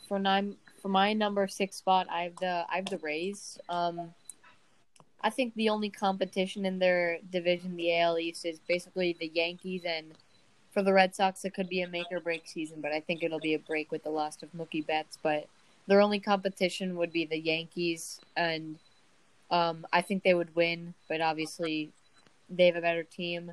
for 0.08 0.20
nine 0.20 0.56
for 0.80 0.88
my 0.88 1.12
number 1.12 1.48
six 1.48 1.76
spot, 1.76 2.06
I 2.08 2.22
have 2.22 2.36
the 2.36 2.64
I 2.70 2.76
have 2.76 2.86
the 2.86 2.98
Rays. 2.98 3.58
Um, 3.68 4.14
I 5.22 5.30
think 5.30 5.54
the 5.54 5.68
only 5.68 5.88
competition 5.88 6.66
in 6.66 6.78
their 6.78 7.18
division, 7.30 7.76
the 7.76 7.98
AL 7.98 8.18
East, 8.18 8.44
is 8.44 8.58
basically 8.66 9.16
the 9.18 9.30
Yankees, 9.32 9.82
and 9.86 10.12
for 10.72 10.82
the 10.82 10.92
Red 10.92 11.14
Sox, 11.14 11.44
it 11.44 11.54
could 11.54 11.68
be 11.68 11.82
a 11.82 11.88
make 11.88 12.06
or 12.10 12.20
break 12.20 12.46
season. 12.46 12.80
But 12.80 12.92
I 12.92 13.00
think 13.00 13.22
it'll 13.22 13.38
be 13.38 13.54
a 13.54 13.58
break 13.58 13.92
with 13.92 14.02
the 14.02 14.10
loss 14.10 14.42
of 14.42 14.52
Mookie 14.52 14.86
Betts. 14.86 15.18
But 15.22 15.46
their 15.86 16.00
only 16.00 16.18
competition 16.18 16.96
would 16.96 17.12
be 17.12 17.24
the 17.24 17.38
Yankees, 17.38 18.20
and 18.36 18.78
um, 19.50 19.86
I 19.92 20.02
think 20.02 20.24
they 20.24 20.34
would 20.34 20.54
win. 20.56 20.94
But 21.08 21.20
obviously, 21.20 21.92
they 22.50 22.66
have 22.66 22.76
a 22.76 22.80
better 22.80 23.04
team. 23.04 23.52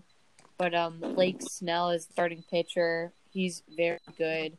But 0.58 0.74
um, 0.74 1.00
Blake 1.00 1.42
Snell 1.42 1.92
is 1.92 2.08
starting 2.12 2.44
pitcher. 2.50 3.14
He's 3.32 3.62
very 3.78 4.00
good, 4.18 4.58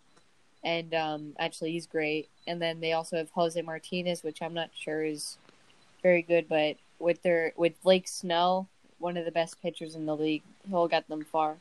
and 0.62 0.94
um, 0.94 1.32
actually, 1.40 1.72
he's 1.72 1.88
great. 1.88 2.28
And 2.46 2.62
then 2.62 2.80
they 2.80 2.92
also 2.92 3.16
have 3.16 3.30
Jose 3.30 3.60
Martinez, 3.60 4.22
which 4.22 4.40
I'm 4.42 4.54
not 4.54 4.70
sure 4.74 5.04
is 5.04 5.38
very 6.02 6.22
good, 6.22 6.48
but 6.48 6.76
with 7.00 7.22
their 7.22 7.52
with 7.56 7.80
Blake 7.82 8.06
Snell, 8.06 8.68
one 8.98 9.16
of 9.16 9.24
the 9.24 9.32
best 9.32 9.60
pitchers 9.60 9.94
in 9.94 10.06
the 10.06 10.16
league, 10.16 10.42
he'll 10.68 10.88
get 10.88 11.08
them 11.08 11.24
far. 11.24 11.56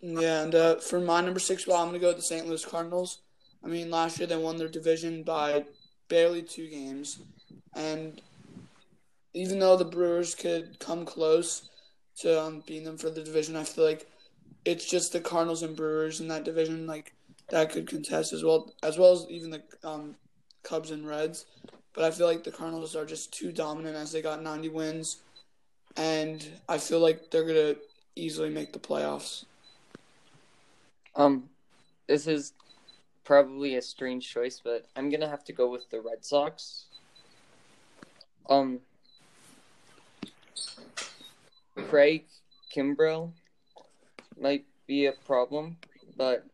Yeah, 0.00 0.42
and 0.42 0.54
uh, 0.54 0.76
for 0.76 1.00
my 1.00 1.22
number 1.22 1.40
six 1.40 1.62
spot, 1.62 1.86
I'm 1.86 1.92
to 1.94 1.98
go 1.98 2.08
with 2.08 2.16
the 2.16 2.22
St. 2.22 2.46
Louis 2.46 2.64
Cardinals. 2.64 3.20
I 3.64 3.68
mean, 3.68 3.90
last 3.90 4.18
year 4.18 4.26
they 4.26 4.36
won 4.36 4.58
their 4.58 4.68
division 4.68 5.22
by 5.22 5.64
barely 6.08 6.42
two 6.42 6.68
games. 6.68 7.20
And 7.74 8.20
even 9.32 9.58
though 9.58 9.78
the 9.78 9.86
Brewers 9.86 10.34
could 10.34 10.78
come 10.78 11.06
close 11.06 11.70
to 12.18 12.42
um, 12.42 12.62
beating 12.66 12.84
them 12.84 12.98
for 12.98 13.08
the 13.08 13.22
division, 13.22 13.56
I 13.56 13.64
feel 13.64 13.84
like 13.84 14.06
it's 14.66 14.84
just 14.84 15.12
the 15.12 15.20
Cardinals 15.20 15.62
and 15.62 15.74
Brewers 15.74 16.20
in 16.20 16.28
that 16.28 16.44
division 16.44 16.86
like 16.86 17.14
that 17.48 17.70
could 17.70 17.88
contest 17.88 18.34
as 18.34 18.44
well, 18.44 18.74
as 18.82 18.98
well 18.98 19.12
as 19.12 19.26
even 19.30 19.50
the 19.50 19.62
um, 19.82 20.16
Cubs 20.64 20.90
and 20.90 21.06
Reds. 21.06 21.46
But 21.94 22.04
I 22.04 22.10
feel 22.10 22.26
like 22.26 22.42
the 22.42 22.50
Cardinals 22.50 22.96
are 22.96 23.06
just 23.06 23.32
too 23.32 23.52
dominant 23.52 23.94
as 23.94 24.10
they 24.10 24.20
got 24.20 24.42
90 24.42 24.68
wins, 24.70 25.18
and 25.96 26.44
I 26.68 26.78
feel 26.78 26.98
like 26.98 27.30
they're 27.30 27.46
gonna 27.46 27.76
easily 28.16 28.50
make 28.50 28.72
the 28.72 28.80
playoffs. 28.80 29.44
Um, 31.14 31.48
this 32.08 32.26
is 32.26 32.52
probably 33.22 33.76
a 33.76 33.82
strange 33.82 34.28
choice, 34.28 34.60
but 34.62 34.86
I'm 34.96 35.08
gonna 35.08 35.28
have 35.28 35.44
to 35.44 35.52
go 35.52 35.70
with 35.70 35.88
the 35.90 36.00
Red 36.00 36.24
Sox. 36.24 36.86
Um, 38.50 38.80
Craig 41.76 42.24
Kimbrel 42.74 43.32
might 44.40 44.64
be 44.86 45.06
a 45.06 45.12
problem, 45.12 45.76
but 46.16 46.44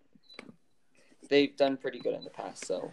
they've 1.29 1.57
done 1.57 1.77
pretty 1.77 1.99
good 1.99 2.15
in 2.15 2.25
the 2.25 2.31
past. 2.31 2.67
So, 2.67 2.93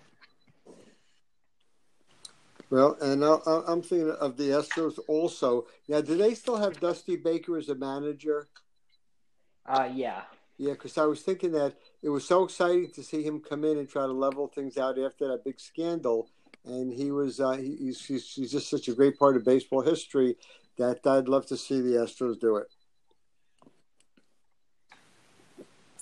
Well, 2.69 2.97
and 3.01 3.23
I, 3.23 3.37
I'm 3.67 3.81
thinking 3.81 4.11
of 4.11 4.35
the 4.35 4.49
Astros 4.49 4.99
also. 5.07 5.67
Now, 5.87 6.01
do 6.01 6.17
they 6.17 6.33
still 6.33 6.57
have 6.57 6.79
Dusty 6.79 7.15
Baker 7.15 7.57
as 7.57 7.69
a 7.69 7.75
manager? 7.75 8.49
Uh, 9.65 9.89
yeah. 9.93 10.23
Yeah, 10.57 10.73
because 10.73 10.97
I 10.97 11.05
was 11.05 11.21
thinking 11.21 11.51
that 11.51 11.75
it 12.01 12.09
was 12.09 12.25
so 12.25 12.43
exciting 12.43 12.91
to 12.91 13.03
see 13.03 13.23
him 13.23 13.39
come 13.39 13.63
in 13.63 13.77
and 13.77 13.87
try 13.87 14.05
to 14.05 14.11
level 14.11 14.47
things 14.47 14.77
out 14.77 14.97
after 14.99 15.27
that 15.27 15.43
big 15.45 15.59
scandal, 15.59 16.29
and 16.65 16.91
he 16.91 17.11
was 17.11 17.39
uh, 17.39 17.51
he, 17.51 17.75
he's, 17.75 18.03
he's 18.03 18.33
he's 18.33 18.51
just 18.51 18.69
such 18.69 18.87
a 18.87 18.93
great 18.93 19.19
part 19.19 19.35
of 19.35 19.45
baseball 19.45 19.81
history 19.81 20.35
that 20.77 21.05
I'd 21.05 21.27
love 21.27 21.45
to 21.47 21.57
see 21.57 21.81
the 21.81 21.97
Astros 21.97 22.39
do 22.39 22.57
it. 22.57 22.67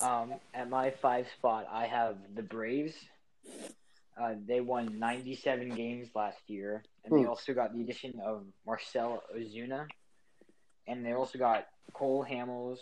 Um, 0.01 0.34
at 0.53 0.69
my 0.69 0.91
five 1.01 1.27
spot, 1.38 1.67
I 1.72 1.86
have 1.86 2.15
the 2.36 2.41
Braves. 2.41 2.93
Uh, 4.19 4.36
they 4.48 4.62
won 4.62 4.98
97 5.00 5.69
games 5.75 6.10
last 6.15 6.39
year, 6.48 6.84
and 7.03 7.15
they 7.15 7.24
Hmm. 7.24 7.25
also 7.25 7.53
got 7.53 7.74
the 7.74 7.81
addition 7.81 8.19
of 8.25 8.45
Marcell 8.65 9.22
Ozuna, 9.36 9.88
and 10.88 11.05
they 11.05 11.12
also 11.13 11.38
got 11.38 11.67
Cole 11.93 12.25
Hamels, 12.29 12.77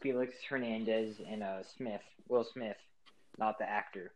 Felix 0.00 0.34
Hernandez, 0.48 1.20
and 1.28 1.42
uh, 1.42 1.62
Smith, 1.76 2.00
Will 2.28 2.44
Smith, 2.44 2.76
not 3.38 3.58
the 3.58 3.68
actor, 3.68 4.12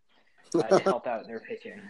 uh, 0.58 0.72
to 0.72 0.82
help 0.82 1.06
out 1.06 1.26
their 1.26 1.40
pitching. 1.40 1.80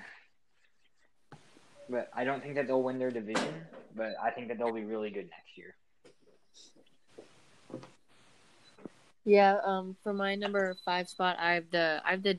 But 1.89 2.09
I 2.15 2.25
don't 2.25 2.43
think 2.43 2.55
that 2.57 2.67
they'll 2.67 2.83
win 2.83 2.99
their 2.99 3.11
division, 3.11 3.67
but 3.95 4.15
I 4.23 4.31
think 4.31 4.49
that 4.49 4.59
they'll 4.59 4.73
be 4.73 4.85
really 4.85 5.11
good 5.11 5.29
next 5.31 5.57
year. 5.57 5.77
Yeah, 9.25 9.59
um, 9.65 9.97
for 10.03 10.13
my 10.13 10.35
number 10.35 10.75
five 10.85 11.09
spot, 11.09 11.37
I 11.39 11.55
have 11.55 11.71
the 11.71 12.01
I 12.05 12.11
have 12.13 12.23
the 12.23 12.39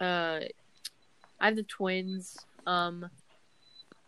uh, 0.00 0.40
I 1.42 1.46
have 1.46 1.56
the 1.56 1.64
Twins. 1.64 2.38
Um, 2.66 3.10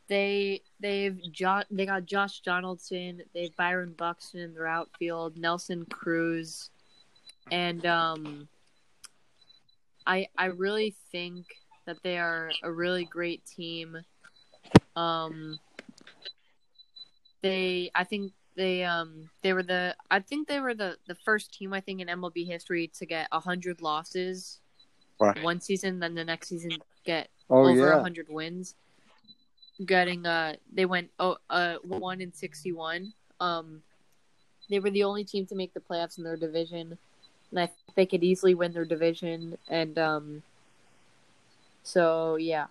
they 0.09 0.63
they've 0.81 1.21
jo- 1.33 1.65
they 1.71 1.85
got 1.85 2.07
Josh 2.07 2.41
Donaldson, 2.41 3.23
they 3.35 3.43
have 3.43 3.57
Byron 3.57 3.95
Buxton 3.99 4.41
in 4.41 4.55
their 4.55 4.69
outfield, 4.69 5.37
Nelson 5.37 5.85
Cruz, 5.87 6.71
and 7.51 7.85
um, 7.85 8.49
I 10.07 10.29
I 10.39 10.47
really 10.47 10.95
think 11.11 11.47
that 11.87 12.03
they 12.03 12.19
are 12.19 12.51
a 12.63 12.71
really 12.71 13.05
great 13.05 13.45
team. 13.45 13.99
Um, 14.95 15.59
they 17.43 17.91
I 17.95 18.05
think 18.05 18.33
they 18.57 18.85
um 18.85 19.29
they 19.43 19.53
were 19.53 19.63
the 19.63 19.97
I 20.11 20.21
think 20.21 20.47
they 20.47 20.61
were 20.61 20.75
the 20.75 20.97
the 21.09 21.17
first 21.25 21.53
team 21.53 21.73
I 21.73 21.81
think 21.81 22.01
in 22.01 22.09
MLB 22.09 22.47
history 22.47 22.91
to 22.99 23.07
get 23.07 23.27
hundred 23.33 23.83
losses 23.83 24.61
Wow. 25.21 25.33
one 25.43 25.61
season, 25.61 26.01
then 26.01 26.15
the 26.15 26.25
next 26.25 26.49
season 26.49 26.73
get 27.05 27.29
Oh 27.51 27.69
over 27.69 27.93
yeah, 27.93 28.01
hundred 28.01 28.29
wins. 28.29 28.75
Getting 29.85 30.27
uh 30.27 30.55
they 30.73 30.87
went 30.87 31.11
oh 31.19 31.37
uh 31.51 31.77
one 31.83 32.21
in 32.21 32.33
sixty 32.33 32.73
one. 32.73 33.13
Um 33.41 33.83
they 34.71 34.81
were 34.81 34.91
the 34.91 35.05
only 35.05 35.25
team 35.25 35.47
to 35.47 35.55
make 35.55 35.75
the 35.75 35.81
playoffs 35.81 36.19
in 36.19 36.25
their 36.25 36.37
division. 36.37 36.99
And 37.51 37.61
I 37.61 37.67
think 37.67 37.95
they 37.97 38.07
could 38.07 38.25
easily 38.25 38.55
win 38.55 38.73
their 38.73 38.85
division 38.85 39.59
and 39.69 39.99
um 39.99 40.43
so 41.83 42.37
yeah. 42.37 42.67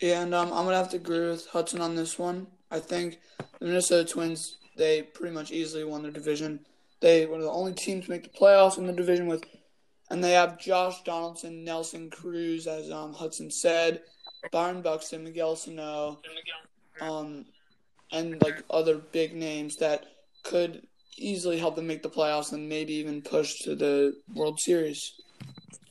Yeah, 0.00 0.22
and 0.22 0.34
um, 0.34 0.48
I'm 0.52 0.64
gonna 0.64 0.76
have 0.76 0.90
to 0.90 0.96
agree 0.96 1.28
with 1.28 1.46
Hudson 1.48 1.80
on 1.80 1.96
this 1.96 2.18
one. 2.18 2.46
I 2.70 2.78
think 2.78 3.20
the 3.58 3.66
Minnesota 3.66 4.10
Twins 4.10 4.56
they 4.76 5.02
pretty 5.02 5.34
much 5.34 5.52
easily 5.52 5.84
won 5.84 6.02
their 6.02 6.10
division. 6.10 6.60
They 7.00 7.26
were 7.26 7.40
the 7.40 7.50
only 7.50 7.72
team 7.72 8.00
to 8.00 8.10
make 8.10 8.22
the 8.22 8.38
playoffs 8.38 8.78
in 8.78 8.86
the 8.86 8.92
division 8.92 9.26
with, 9.26 9.44
and 10.12 10.22
they 10.22 10.32
have 10.32 10.60
Josh 10.60 11.02
Donaldson, 11.04 11.64
Nelson 11.64 12.10
Cruz, 12.10 12.66
as 12.66 12.90
um, 12.90 13.14
Hudson 13.14 13.50
said, 13.50 14.02
Byron 14.50 14.82
Buxton, 14.82 15.24
Miguel 15.24 15.56
Sano, 15.56 16.20
um, 17.00 17.46
and 18.12 18.40
like 18.42 18.62
other 18.68 18.98
big 18.98 19.34
names 19.34 19.76
that 19.76 20.04
could 20.42 20.86
easily 21.16 21.58
help 21.58 21.76
them 21.76 21.86
make 21.86 22.02
the 22.02 22.10
playoffs 22.10 22.52
and 22.52 22.68
maybe 22.68 22.92
even 22.92 23.22
push 23.22 23.60
to 23.60 23.74
the 23.74 24.14
World 24.34 24.60
Series. 24.60 25.14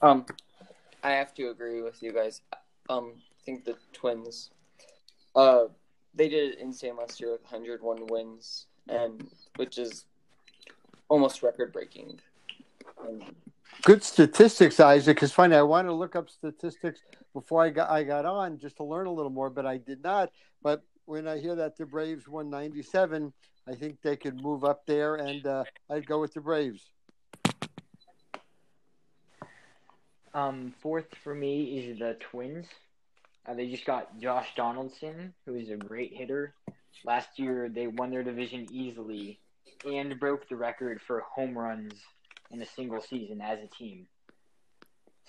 um, 0.04 0.24
I 1.04 1.14
have 1.14 1.34
to 1.36 1.50
agree 1.50 1.82
with 1.82 2.04
you 2.04 2.14
guys. 2.14 2.42
Um, 2.90 3.14
I 3.18 3.44
think 3.44 3.66
the 3.66 3.76
Twins, 3.92 4.52
uh, 5.36 5.64
they 6.14 6.30
did 6.30 6.54
it 6.54 6.60
insane 6.60 6.96
last 6.96 7.20
year 7.20 7.32
with 7.32 7.42
101 7.42 8.06
wins, 8.06 8.68
and 8.88 9.28
which 9.56 9.80
is 9.80 10.06
almost 11.10 11.42
record 11.42 11.74
breaking. 11.74 12.20
Um, 13.02 13.24
good 13.84 14.04
statistics, 14.04 14.80
Isaac. 14.80 15.18
Because 15.18 15.32
funny, 15.32 15.56
I 15.56 15.62
wanted 15.62 15.90
to 15.90 15.94
look 15.94 16.16
up 16.16 16.30
statistics 16.30 17.02
before 17.34 17.64
I 17.64 17.70
got 17.70 17.90
I 17.90 18.04
got 18.04 18.26
on 18.26 18.58
just 18.58 18.78
to 18.78 18.84
learn 18.84 19.08
a 19.08 19.12
little 19.12 19.32
more, 19.32 19.50
but 19.50 19.66
I 19.66 19.78
did 19.78 20.04
not. 20.04 20.32
But 20.62 20.84
when 21.06 21.28
I 21.28 21.40
hear 21.40 21.56
that 21.56 21.78
the 21.78 21.86
Braves 21.86 22.28
won 22.28 22.50
ninety 22.50 22.82
seven, 22.82 23.34
I 23.68 23.76
think 23.76 24.02
they 24.02 24.16
could 24.16 24.42
move 24.42 24.64
up 24.64 24.86
there, 24.86 25.16
and 25.16 25.46
uh, 25.46 25.64
I'd 25.90 26.06
go 26.06 26.20
with 26.20 26.34
the 26.34 26.42
Braves. 26.42 26.82
Um, 30.34 30.74
fourth 30.82 31.08
for 31.24 31.36
me 31.36 31.80
is 31.80 32.00
the 32.00 32.16
Twins. 32.32 32.66
Uh, 33.46 33.54
they 33.54 33.68
just 33.68 33.86
got 33.86 34.18
Josh 34.20 34.48
Donaldson, 34.56 35.34
who 35.46 35.56
is 35.56 35.70
a 35.70 35.76
great 35.76 36.14
hitter. 36.14 36.54
Last 37.04 37.38
year, 37.38 37.70
they 37.70 37.88
won 37.88 38.12
their 38.12 38.24
division 38.24 38.68
easily 38.72 39.40
and 39.86 40.20
broke 40.20 40.48
the 40.48 40.56
record 40.56 41.02
for 41.02 41.22
home 41.22 41.58
runs 41.58 41.94
in 42.52 42.62
a 42.62 42.66
single 42.66 43.02
season 43.02 43.42
as 43.42 43.60
a 43.60 43.68
team. 43.68 44.08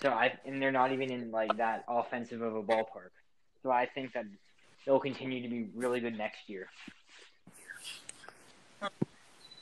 So 0.00 0.10
I 0.10 0.32
and 0.44 0.60
they're 0.60 0.72
not 0.72 0.92
even 0.92 1.10
in 1.10 1.30
like 1.30 1.56
that 1.58 1.84
offensive 1.88 2.42
of 2.42 2.56
a 2.56 2.62
ballpark. 2.62 3.10
so 3.62 3.70
I 3.70 3.86
think 3.86 4.12
that 4.14 4.24
they'll 4.84 5.00
continue 5.00 5.42
to 5.42 5.48
be 5.48 5.68
really 5.74 6.00
good 6.00 6.16
next 6.16 6.48
year. 6.48 6.68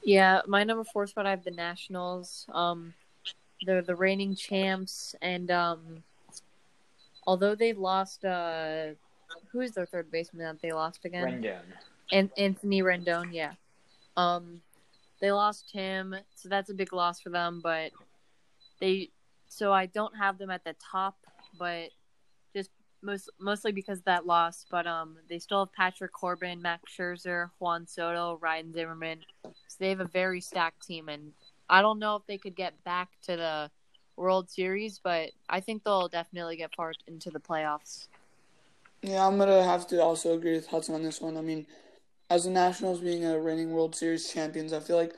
Yeah, 0.02 0.40
my 0.46 0.64
number 0.64 0.84
four 0.84 1.06
spot 1.06 1.26
I 1.26 1.30
have 1.30 1.44
the 1.44 1.50
Nationals. 1.50 2.46
Um, 2.52 2.94
they're 3.66 3.82
the 3.82 3.94
reigning 3.94 4.34
champs, 4.34 5.14
and 5.20 5.50
um, 5.50 6.02
although 7.26 7.54
they 7.54 7.74
lost, 7.74 8.24
uh, 8.24 8.88
who 9.52 9.60
is 9.60 9.72
their 9.72 9.84
third 9.84 10.10
baseman 10.10 10.44
that 10.44 10.62
they 10.62 10.72
lost 10.72 11.04
again? 11.04 11.42
Rendon. 11.42 11.60
and 12.12 12.30
Anthony 12.38 12.82
Rendon, 12.82 13.32
yeah. 13.32 13.52
Um, 14.16 14.62
they 15.20 15.32
lost 15.32 15.70
him, 15.72 16.14
so 16.34 16.48
that's 16.48 16.70
a 16.70 16.74
big 16.74 16.92
loss 16.92 17.20
for 17.20 17.30
them. 17.30 17.60
But 17.62 17.92
they, 18.80 19.10
so 19.48 19.72
I 19.72 19.86
don't 19.86 20.16
have 20.16 20.38
them 20.38 20.50
at 20.50 20.64
the 20.64 20.74
top, 20.92 21.16
but 21.58 21.90
just 22.54 22.70
most 23.02 23.30
mostly 23.38 23.72
because 23.72 23.98
of 23.98 24.04
that 24.04 24.26
loss. 24.26 24.64
But 24.70 24.86
um, 24.86 25.16
they 25.28 25.38
still 25.38 25.60
have 25.60 25.72
Patrick 25.72 26.12
Corbin, 26.12 26.62
Max 26.62 26.90
Scherzer, 26.96 27.50
Juan 27.58 27.86
Soto, 27.86 28.38
Ryan 28.40 28.72
Zimmerman. 28.72 29.20
So 29.44 29.76
they 29.78 29.90
have 29.90 30.00
a 30.00 30.06
very 30.06 30.40
stacked 30.40 30.86
team, 30.86 31.08
and 31.08 31.32
I 31.68 31.82
don't 31.82 31.98
know 31.98 32.16
if 32.16 32.26
they 32.26 32.38
could 32.38 32.56
get 32.56 32.82
back 32.84 33.10
to 33.22 33.36
the 33.36 33.70
World 34.16 34.50
Series, 34.50 35.00
but 35.02 35.30
I 35.48 35.60
think 35.60 35.84
they'll 35.84 36.08
definitely 36.08 36.56
get 36.56 36.74
far 36.74 36.92
into 37.06 37.30
the 37.30 37.40
playoffs. 37.40 38.08
Yeah, 39.02 39.26
I'm 39.26 39.38
gonna 39.38 39.64
have 39.64 39.86
to 39.88 40.02
also 40.02 40.34
agree 40.34 40.52
with 40.52 40.66
Hudson 40.66 40.94
on 40.94 41.02
this 41.02 41.20
one. 41.20 41.36
I 41.36 41.40
mean, 41.40 41.66
as 42.30 42.44
the 42.44 42.50
Nationals 42.50 43.00
being 43.00 43.26
a 43.26 43.38
reigning 43.38 43.72
World 43.72 43.94
Series 43.94 44.32
champions, 44.32 44.72
I 44.72 44.78
feel 44.78 44.96
like 44.96 45.14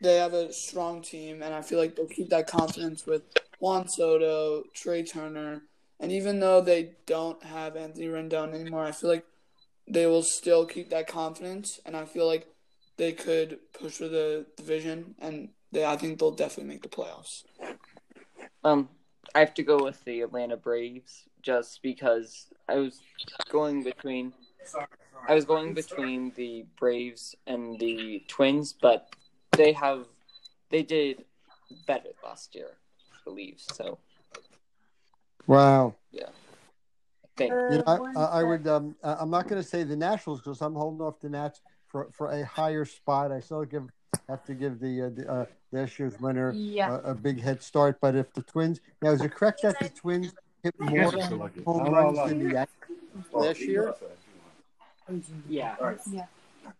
they 0.00 0.16
have 0.16 0.34
a 0.34 0.52
strong 0.52 1.00
team, 1.00 1.42
and 1.42 1.54
I 1.54 1.62
feel 1.62 1.78
like 1.78 1.96
they'll 1.96 2.06
keep 2.06 2.28
that 2.28 2.46
confidence 2.46 3.06
with 3.06 3.22
Juan 3.58 3.88
Soto, 3.88 4.64
Trea 4.74 5.02
Turner, 5.02 5.62
and 5.98 6.12
even 6.12 6.40
though 6.40 6.60
they 6.60 6.92
don't 7.06 7.42
have 7.42 7.76
Anthony 7.76 8.06
Rendon 8.06 8.54
anymore, 8.54 8.84
I 8.84 8.92
feel 8.92 9.08
like 9.08 9.24
they 9.88 10.06
will 10.06 10.22
still 10.22 10.66
keep 10.66 10.90
that 10.90 11.06
confidence, 11.06 11.80
and 11.86 11.96
I 11.96 12.04
feel 12.04 12.26
like 12.26 12.46
they 12.98 13.12
could 13.12 13.58
push 13.72 13.94
for 13.94 14.08
the 14.08 14.44
division, 14.56 15.14
and 15.18 15.48
they, 15.72 15.86
I 15.86 15.96
think 15.96 16.18
they'll 16.18 16.30
definitely 16.30 16.72
make 16.74 16.82
the 16.82 16.88
playoffs. 16.90 17.44
Um, 18.62 18.90
I 19.34 19.40
have 19.40 19.54
to 19.54 19.62
go 19.62 19.82
with 19.82 20.04
the 20.04 20.20
Atlanta 20.20 20.58
Braves 20.58 21.24
just 21.42 21.80
because 21.82 22.48
I 22.68 22.76
was 22.76 23.00
going 23.50 23.82
between. 23.82 24.34
I 25.26 25.34
was 25.34 25.44
going 25.44 25.74
between 25.74 26.32
the 26.36 26.66
Braves 26.78 27.34
and 27.46 27.78
the 27.78 28.22
Twins, 28.28 28.72
but 28.72 29.14
they 29.52 29.72
have 29.72 30.06
they 30.70 30.82
did 30.82 31.24
better 31.86 32.10
last 32.22 32.54
year, 32.54 32.70
I 33.12 33.16
believe. 33.24 33.56
So 33.58 33.98
Wow. 35.46 35.94
Yeah. 36.10 36.28
think 37.36 37.52
You 37.70 37.78
know, 37.78 37.84
I, 37.86 38.20
I 38.20 38.40
I 38.40 38.42
would. 38.42 38.66
Um, 38.66 38.96
I- 39.02 39.14
I'm 39.14 39.30
not 39.30 39.48
going 39.48 39.60
to 39.62 39.68
say 39.68 39.82
the 39.82 39.96
Nationals 39.96 40.40
because 40.40 40.60
I'm 40.60 40.74
holding 40.74 41.00
off 41.00 41.20
the 41.20 41.28
Nats 41.28 41.60
for 41.88 42.08
for 42.12 42.30
a 42.30 42.44
higher 42.44 42.84
spot. 42.84 43.32
I 43.32 43.40
still 43.40 43.64
give 43.64 43.88
have 44.28 44.44
to 44.44 44.54
give 44.54 44.80
the, 44.80 45.02
uh, 45.02 45.10
the 45.10 45.30
uh, 45.30 45.44
last 45.72 45.98
year's 45.98 46.18
winner 46.18 46.52
Yeah. 46.54 46.98
a, 47.04 47.10
a 47.10 47.14
big 47.14 47.40
head 47.40 47.62
start. 47.62 47.98
But 48.00 48.14
if 48.14 48.32
the 48.32 48.42
Twins 48.42 48.80
now 49.02 49.10
is 49.10 49.20
it 49.22 49.32
correct 49.34 49.62
that 49.62 49.78
the 49.78 49.90
Twins 49.90 50.32
hit 50.62 50.74
more 50.80 51.10
home 51.66 51.92
runs 51.92 52.18
than 52.26 52.38
the 52.38 52.50
Yankees 52.52 53.32
last 53.32 53.60
year? 53.60 53.94
Yeah. 55.48 55.76
yeah. 56.10 56.26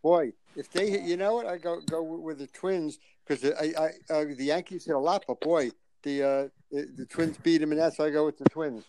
Boy, 0.02 0.32
if 0.56 0.70
they 0.70 0.90
hit, 0.90 1.02
you 1.02 1.16
know 1.16 1.34
what? 1.34 1.46
I 1.46 1.58
go 1.58 1.80
go 1.80 2.02
with 2.02 2.38
the 2.38 2.46
Twins 2.48 2.98
because 3.26 3.44
I, 3.44 3.72
I 3.78 4.12
uh, 4.12 4.24
the 4.36 4.44
Yankees 4.44 4.86
hit 4.86 4.94
a 4.94 4.98
lot, 4.98 5.24
but 5.26 5.40
boy, 5.40 5.70
the 6.02 6.22
uh, 6.22 6.48
the, 6.70 6.88
the 6.96 7.06
Twins 7.06 7.36
beat 7.38 7.58
them, 7.58 7.72
and 7.72 7.80
that's 7.80 7.98
why 7.98 8.06
I 8.06 8.10
go 8.10 8.24
with 8.24 8.38
the 8.38 8.44
Twins. 8.44 8.84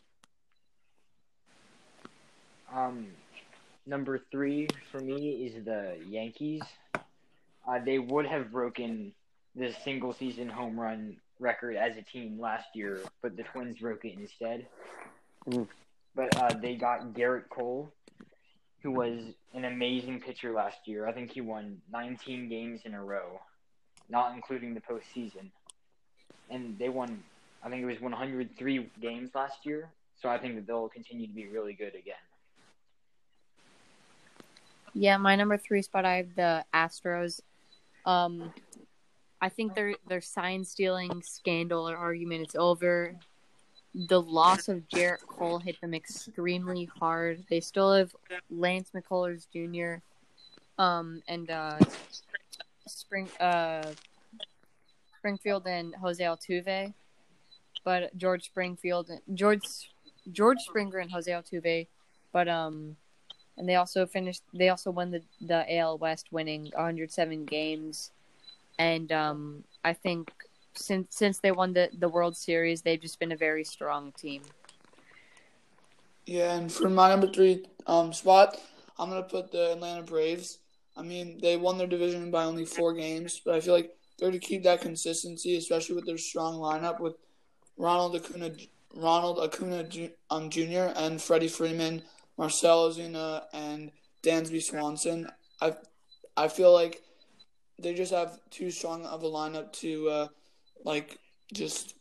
Um, 2.74 3.08
number 3.86 4.22
three 4.32 4.68
for 4.91 5.00
me 5.00 5.45
is 5.45 5.63
the 5.65 5.98
Yankees. 6.08 6.62
Uh, 6.93 7.80
they 7.84 8.00
would 8.00 8.26
have 8.26 8.52
broken 8.52 9.13
the 9.56 9.74
single 9.84 10.13
season 10.13 10.50
home 10.50 10.80
run 10.80 11.17
record 11.39 11.76
as 11.76 11.98
a 11.98 12.02
team 12.02 12.39
last 12.39 12.67
year, 12.74 13.02
but 13.21 13.36
the 13.38 13.43
Twins 13.43 13.80
broke 13.80 14.06
it 14.06 14.17
instead. 14.17 14.67
Mm. 15.48 15.67
But 16.15 16.36
uh, 16.38 16.54
they 16.62 16.76
got 16.76 17.13
Gerrit 17.13 17.50
Cole, 17.50 17.91
who 18.86 18.91
was 18.91 19.19
an 19.56 19.65
amazing 19.65 20.19
pitcher 20.19 20.52
last 20.52 20.78
year. 20.86 21.08
I 21.08 21.12
think 21.12 21.32
he 21.32 21.41
won 21.41 21.82
19 21.91 22.48
games 22.50 22.82
in 22.86 22.93
a 22.93 23.04
row, 23.04 23.41
not 24.10 24.36
including 24.36 24.76
the 24.76 24.80
postseason. 24.80 25.50
And 26.52 26.78
they 26.78 26.89
won, 26.89 27.24
I 27.63 27.69
think 27.71 27.82
it 27.82 27.88
was 27.88 28.00
103 28.00 28.89
games 29.02 29.32
last 29.34 29.65
year. 29.65 29.89
So 30.21 30.30
I 30.30 30.38
think 30.38 30.54
that 30.54 30.67
they'll 30.67 30.88
continue 30.88 31.26
to 31.26 31.34
be 31.34 31.48
really 31.48 31.74
good 31.74 31.95
again. 31.95 32.13
Yeah, 34.93 35.17
my 35.17 35.36
number 35.36 35.58
three 35.58 35.82
spot, 35.82 36.06
I 36.06 36.17
have 36.17 36.36
the 36.36 36.63
Astros. 36.71 37.41
Um, 38.06 38.54
I 39.41 39.50
think 39.50 39.74
their 39.74 39.95
their 40.08 40.21
sign 40.21 40.63
stealing 40.63 41.24
scandal 41.26 41.89
or 41.89 41.98
argument 41.98 42.50
is 42.50 42.56
over. 42.56 43.15
The 43.95 44.21
loss 44.21 44.67
of 44.67 44.88
Jarrett 44.89 45.25
Cole 45.25 45.60
hit 45.60 45.79
them 45.79 45.93
extremely 45.93 46.86
hard. 46.86 47.43
They 47.49 47.62
still 47.62 47.93
have 47.93 48.13
Lance 48.49 48.91
McCullers 48.93 49.47
Jr. 49.53 50.01
Um, 50.77 51.21
and 51.27 51.49
uh, 51.49 51.79
Spring 52.88 53.29
uh, 53.39 53.91
Springfield 55.17 55.65
and 55.65 55.95
Jose 55.95 56.23
Altuve, 56.23 56.93
but 57.84 58.15
George 58.17 58.45
Springfield 58.45 59.10
George 59.34 59.89
George 60.31 60.60
Springer 60.60 60.99
and 60.99 61.12
Jose 61.12 61.31
Altuve, 61.31 61.88
but 62.31 62.47
um 62.47 62.97
and 63.58 63.67
they 63.67 63.75
also 63.75 64.05
finished. 64.05 64.43
They 64.53 64.69
also 64.69 64.91
won 64.91 65.12
the 65.12 65.21
the 65.41 65.77
AL 65.77 65.97
West, 65.97 66.27
winning 66.31 66.71
107 66.73 67.45
games, 67.45 68.12
and 68.77 69.12
um, 69.12 69.63
I 69.84 69.93
think 69.93 70.31
since 70.78 71.16
since 71.16 71.40
they 71.40 71.52
won 71.52 71.74
the 71.74 71.90
the 71.98 72.10
World 72.10 72.36
Series, 72.36 72.82
they've 72.82 73.02
just 73.02 73.20
been 73.20 73.32
a 73.32 73.38
very 73.38 73.64
strong 73.64 74.12
team. 74.14 74.42
Yeah, 76.26 76.56
and 76.56 76.72
for 76.72 76.90
my 76.90 77.10
number 77.10 77.28
three 77.28 77.66
um, 77.86 78.12
spot, 78.12 78.60
I'm 78.98 79.10
gonna 79.10 79.24
put 79.24 79.52
the 79.52 79.74
Atlanta 79.74 80.04
Braves. 80.04 80.60
I 80.98 81.02
mean, 81.02 81.40
they 81.42 81.58
won 81.58 81.78
their 81.78 81.88
division 81.88 82.32
by 82.32 82.46
only 82.46 82.66
four 82.66 82.94
games, 82.94 83.42
but 83.44 83.54
I 83.54 83.60
feel 83.60 83.74
like 83.74 83.96
they're 84.18 84.32
to 84.32 84.40
keep 84.40 84.64
that 84.64 84.82
consistency, 84.82 85.58
especially 85.58 85.96
with 85.96 86.06
their 86.06 86.18
strong 86.18 86.56
lineup 86.56 87.00
with 87.00 87.16
Ronald 87.78 88.16
Acuna, 88.16 88.52
Ronald 88.94 89.40
Acuna 89.40 89.88
um, 90.30 90.50
Jr. 90.50 90.94
and 90.96 91.22
Freddie 91.22 91.50
Freeman, 91.50 92.02
Marcell 92.38 92.90
Ozuna, 92.90 93.44
and 93.54 93.92
Dansby 94.24 94.64
Swanson. 94.64 95.28
I 95.62 95.74
I 96.38 96.48
feel 96.48 96.74
like 96.74 97.02
they 97.78 97.94
just 97.94 98.14
have 98.14 98.40
too 98.50 98.72
strong 98.72 99.06
of 99.06 99.24
a 99.24 99.28
lineup 99.28 99.74
to 99.74 100.10
uh, 100.10 100.28
like 100.84 101.20
just 101.54 101.96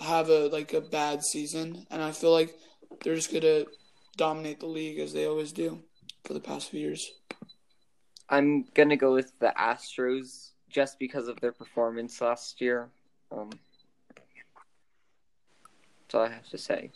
have 0.00 0.28
a 0.28 0.48
like 0.48 0.72
a 0.72 0.80
bad 0.80 1.24
season, 1.24 1.86
and 1.90 2.02
I 2.02 2.12
feel 2.12 2.32
like 2.32 2.54
they're 3.02 3.14
just 3.14 3.32
gonna 3.32 3.64
dominate 4.16 4.60
the 4.60 4.66
league 4.66 4.98
as 4.98 5.12
they 5.12 5.26
always 5.26 5.52
do 5.52 5.82
for 6.24 6.34
the 6.34 6.40
past 6.40 6.70
few 6.70 6.80
years. 6.80 7.12
I'm 8.28 8.64
gonna 8.74 8.96
go 8.96 9.14
with 9.14 9.38
the 9.38 9.52
Astros 9.58 10.50
just 10.68 10.98
because 10.98 11.28
of 11.28 11.40
their 11.40 11.52
performance 11.52 12.20
last 12.20 12.60
year. 12.60 12.90
Um, 13.32 13.50
that's 16.02 16.14
all 16.14 16.22
I 16.22 16.30
have 16.30 16.48
to 16.48 16.58
say. 16.58 16.90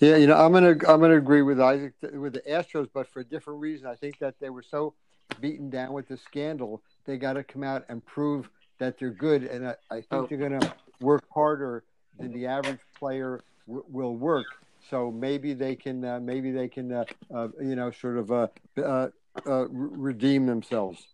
Yeah, 0.00 0.16
you 0.16 0.26
know, 0.26 0.36
I'm 0.36 0.52
gonna 0.52 0.70
I'm 0.88 1.00
gonna 1.00 1.16
agree 1.16 1.42
with 1.42 1.60
Isaac 1.60 1.92
with 2.12 2.34
the 2.34 2.42
Astros, 2.42 2.88
but 2.92 3.08
for 3.08 3.20
a 3.20 3.24
different 3.24 3.60
reason. 3.60 3.86
I 3.86 3.94
think 3.94 4.18
that 4.18 4.34
they 4.40 4.50
were 4.50 4.62
so 4.62 4.94
beaten 5.40 5.70
down 5.70 5.92
with 5.92 6.08
the 6.08 6.16
scandal, 6.16 6.82
they 7.04 7.16
got 7.16 7.34
to 7.34 7.44
come 7.44 7.62
out 7.62 7.84
and 7.88 8.04
prove 8.04 8.48
that 8.78 8.98
they're 8.98 9.10
good, 9.10 9.44
and 9.44 9.68
I, 9.68 9.74
I 9.90 9.94
think 9.96 10.06
Oh. 10.12 10.26
they're 10.28 10.38
gonna 10.38 10.74
work 11.00 11.24
harder 11.32 11.84
than 12.18 12.32
the 12.32 12.46
average 12.46 12.80
player 12.98 13.40
w- 13.66 13.84
will 13.88 14.16
work. 14.16 14.46
So 14.90 15.10
maybe 15.10 15.54
they 15.54 15.76
can 15.76 16.04
uh, 16.04 16.20
maybe 16.20 16.50
they 16.50 16.68
can 16.68 16.92
uh, 16.92 17.04
uh, 17.32 17.48
you 17.60 17.76
know 17.76 17.90
sort 17.90 18.18
of 18.18 18.30
uh, 18.32 18.48
uh, 18.76 19.08
uh, 19.46 19.68
redeem 19.68 20.46
themselves. 20.46 21.06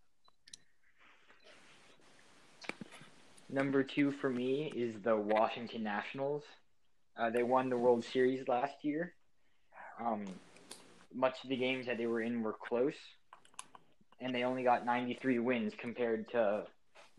Number 3.49 3.83
two 3.83 4.13
for 4.13 4.31
me 4.31 4.73
is 4.75 4.95
the 5.03 5.17
Washington 5.17 5.83
Nationals. 5.83 6.43
Uh, 7.17 7.31
they 7.31 7.43
won 7.43 7.69
the 7.69 7.77
World 7.77 8.05
Series 8.05 8.47
last 8.49 8.75
year. 8.83 9.13
Um, 10.01 10.25
much 11.13 11.43
of 11.43 11.51
the 11.51 11.57
games 11.57 11.87
that 11.87 11.99
they 11.99 12.07
were 12.07 12.23
in 12.23 12.43
were 12.43 12.53
close, 12.55 12.95
and 14.21 14.35
they 14.35 14.45
only 14.45 14.63
got 14.63 14.85
93 14.85 15.39
wins 15.39 15.73
compared 15.79 16.29
to 16.31 16.65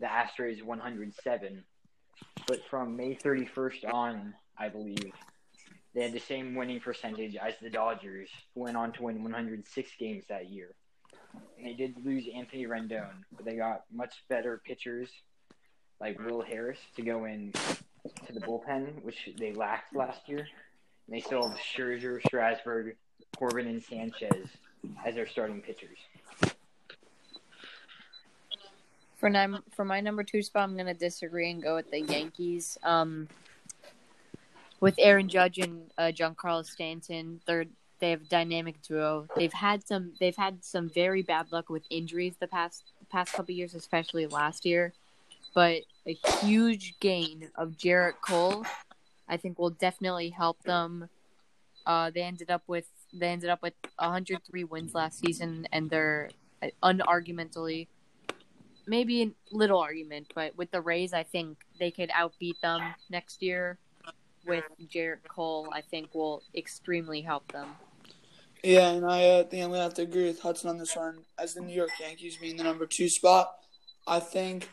the 0.00 0.06
Astros 0.06 0.62
107. 0.62 1.64
But 2.46 2.60
from 2.70 2.96
May 2.96 3.14
31st 3.14 3.92
on, 3.92 4.34
I 4.58 4.68
believe, 4.68 5.12
they 5.94 6.02
had 6.02 6.12
the 6.12 6.20
same 6.20 6.54
winning 6.54 6.80
percentage 6.80 7.36
as 7.36 7.54
the 7.60 7.70
Dodgers, 7.70 8.28
who 8.54 8.62
went 8.62 8.76
on 8.76 8.92
to 8.92 9.02
win 9.02 9.22
106 9.22 9.90
games 9.98 10.24
that 10.28 10.50
year. 10.50 10.74
And 11.56 11.66
they 11.66 11.74
did 11.74 11.94
lose 12.04 12.24
Anthony 12.34 12.66
Rendon, 12.66 13.24
but 13.34 13.44
they 13.44 13.56
got 13.56 13.84
much 13.92 14.14
better 14.28 14.60
pitchers 14.64 15.08
like 16.00 16.18
Will 16.18 16.42
Harris 16.42 16.78
to 16.96 17.02
go 17.02 17.24
in 17.24 17.52
to 18.26 18.32
the 18.32 18.40
bullpen, 18.40 19.02
which 19.02 19.30
they 19.38 19.52
lacked 19.52 19.94
last 19.94 20.28
year. 20.28 20.46
And 21.06 21.16
they 21.16 21.20
still 21.20 21.48
have 21.48 21.58
Scherzer, 21.58 22.20
Strasburg, 22.26 22.96
Corbin, 23.36 23.66
and 23.66 23.82
Sanchez 23.82 24.48
as 25.06 25.14
their 25.14 25.26
starting 25.26 25.60
pitchers. 25.60 25.98
For 29.22 29.30
num- 29.30 29.62
for 29.70 29.84
my 29.84 30.00
number 30.00 30.24
two 30.24 30.42
spot, 30.42 30.64
I'm 30.64 30.76
gonna 30.76 30.94
disagree 30.94 31.48
and 31.48 31.62
go 31.62 31.76
with 31.76 31.88
the 31.92 32.00
Yankees. 32.00 32.76
Um, 32.82 33.28
with 34.80 34.96
Aaron 34.98 35.28
Judge 35.28 35.58
and 35.58 35.88
uh, 35.96 36.10
Giancarlo 36.12 36.66
Stanton, 36.66 37.40
they're 37.46 37.66
they 38.00 38.10
have 38.10 38.22
a 38.22 38.24
dynamic 38.24 38.82
duo. 38.82 39.28
They've 39.36 39.52
had 39.52 39.86
some 39.86 40.10
they've 40.18 40.34
had 40.34 40.64
some 40.64 40.88
very 40.88 41.22
bad 41.22 41.52
luck 41.52 41.70
with 41.70 41.84
injuries 41.88 42.34
the 42.40 42.48
past 42.48 42.82
past 43.12 43.32
couple 43.32 43.54
years, 43.54 43.76
especially 43.76 44.26
last 44.26 44.66
year. 44.66 44.92
But 45.54 45.82
a 46.04 46.18
huge 46.40 46.98
gain 46.98 47.48
of 47.54 47.78
Jarrett 47.78 48.20
Cole, 48.22 48.66
I 49.28 49.36
think, 49.36 49.56
will 49.56 49.70
definitely 49.70 50.30
help 50.30 50.60
them. 50.64 51.08
Uh, 51.86 52.10
they 52.10 52.22
ended 52.22 52.50
up 52.50 52.64
with 52.66 52.88
they 53.12 53.28
ended 53.28 53.50
up 53.50 53.62
with 53.62 53.74
103 54.00 54.64
wins 54.64 54.96
last 54.96 55.20
season, 55.20 55.68
and 55.70 55.88
they're 55.88 56.30
uh, 56.60 56.70
unarguably 56.82 57.86
maybe 58.86 59.22
a 59.22 59.32
little 59.50 59.78
argument, 59.78 60.32
but 60.34 60.56
with 60.56 60.70
the 60.70 60.80
Rays, 60.80 61.12
I 61.12 61.22
think 61.22 61.58
they 61.78 61.90
could 61.90 62.10
outbeat 62.10 62.60
them 62.60 62.80
next 63.10 63.42
year. 63.42 63.78
With 64.44 64.64
Jarrett 64.88 65.28
Cole, 65.28 65.68
I 65.72 65.82
think 65.82 66.16
will 66.16 66.42
extremely 66.52 67.20
help 67.20 67.52
them. 67.52 67.68
Yeah, 68.64 68.90
and 68.90 69.06
I 69.06 69.24
uh, 69.24 69.44
think 69.44 69.62
I'm 69.62 69.70
gonna 69.70 69.82
have 69.82 69.94
to 69.94 70.02
agree 70.02 70.26
with 70.26 70.40
Hudson 70.40 70.68
on 70.68 70.78
this 70.78 70.96
one. 70.96 71.18
As 71.38 71.54
the 71.54 71.60
New 71.60 71.74
York 71.74 71.90
Yankees 72.00 72.38
being 72.38 72.56
the 72.56 72.64
number 72.64 72.86
two 72.86 73.08
spot, 73.08 73.54
I 74.06 74.18
think 74.18 74.68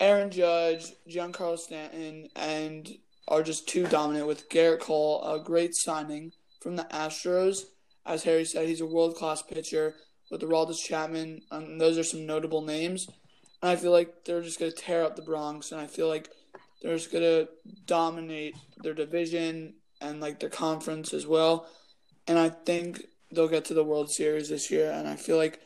Aaron 0.00 0.30
Judge, 0.30 0.92
Giancarlo 1.08 1.58
Stanton, 1.58 2.28
and 2.36 2.90
are 3.28 3.42
just 3.42 3.68
too 3.68 3.86
dominant. 3.86 4.26
With 4.26 4.48
Gerrit 4.48 4.80
Cole, 4.80 5.22
a 5.24 5.38
great 5.38 5.74
signing 5.74 6.32
from 6.60 6.76
the 6.76 6.84
Astros. 6.84 7.64
As 8.04 8.24
Harry 8.24 8.44
said, 8.44 8.66
he's 8.66 8.80
a 8.80 8.86
world 8.86 9.14
class 9.14 9.42
pitcher. 9.42 9.94
With 10.30 10.40
Aroldis 10.40 10.82
Chapman, 10.82 11.42
um, 11.50 11.78
those 11.78 11.98
are 11.98 12.04
some 12.04 12.26
notable 12.26 12.62
names. 12.62 13.06
I 13.62 13.76
feel 13.76 13.92
like 13.92 14.24
they're 14.24 14.42
just 14.42 14.58
gonna 14.58 14.72
tear 14.72 15.04
up 15.04 15.16
the 15.16 15.22
Bronx, 15.22 15.72
and 15.72 15.80
I 15.80 15.86
feel 15.86 16.08
like 16.08 16.30
they're 16.80 16.96
just 16.96 17.12
gonna 17.12 17.48
dominate 17.86 18.56
their 18.82 18.94
division 18.94 19.74
and 20.00 20.20
like 20.20 20.40
their 20.40 20.50
conference 20.50 21.12
as 21.14 21.26
well. 21.26 21.68
And 22.26 22.38
I 22.38 22.48
think 22.48 23.06
they'll 23.30 23.48
get 23.48 23.64
to 23.66 23.74
the 23.74 23.84
World 23.84 24.10
Series 24.10 24.48
this 24.48 24.70
year, 24.70 24.90
and 24.90 25.08
I 25.08 25.16
feel 25.16 25.36
like 25.36 25.60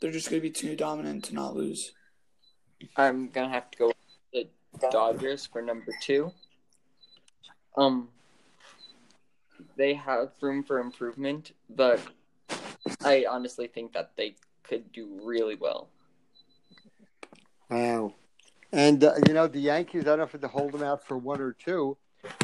they're 0.00 0.10
just 0.10 0.30
going 0.30 0.40
to 0.40 0.48
be 0.48 0.52
too 0.52 0.74
dominant 0.76 1.24
to 1.24 1.34
not 1.34 1.54
lose. 1.54 1.92
I'm 2.96 3.28
gonna 3.28 3.50
have 3.50 3.70
to 3.72 3.78
go 3.78 3.86
with 3.88 4.46
the 4.80 4.88
Dodgers 4.90 5.46
for 5.46 5.60
number 5.60 5.92
two. 6.00 6.32
Um, 7.76 8.08
they 9.76 9.94
have 9.94 10.30
room 10.40 10.62
for 10.62 10.78
improvement, 10.78 11.52
but 11.68 12.00
I 13.04 13.26
honestly 13.28 13.66
think 13.66 13.92
that 13.92 14.12
they 14.16 14.36
could 14.62 14.90
do 14.92 15.20
really 15.22 15.56
well. 15.56 15.88
Wow. 17.70 18.14
And 18.72 19.02
uh, 19.02 19.14
you 19.26 19.34
know 19.34 19.46
the 19.46 19.58
Yankees. 19.60 20.02
I 20.02 20.16
don't 20.16 20.18
know 20.18 20.24
if 20.24 20.40
to 20.40 20.48
hold 20.48 20.72
them 20.72 20.82
out 20.82 21.04
for 21.06 21.16
one 21.16 21.40
or 21.40 21.52
two, 21.52 21.96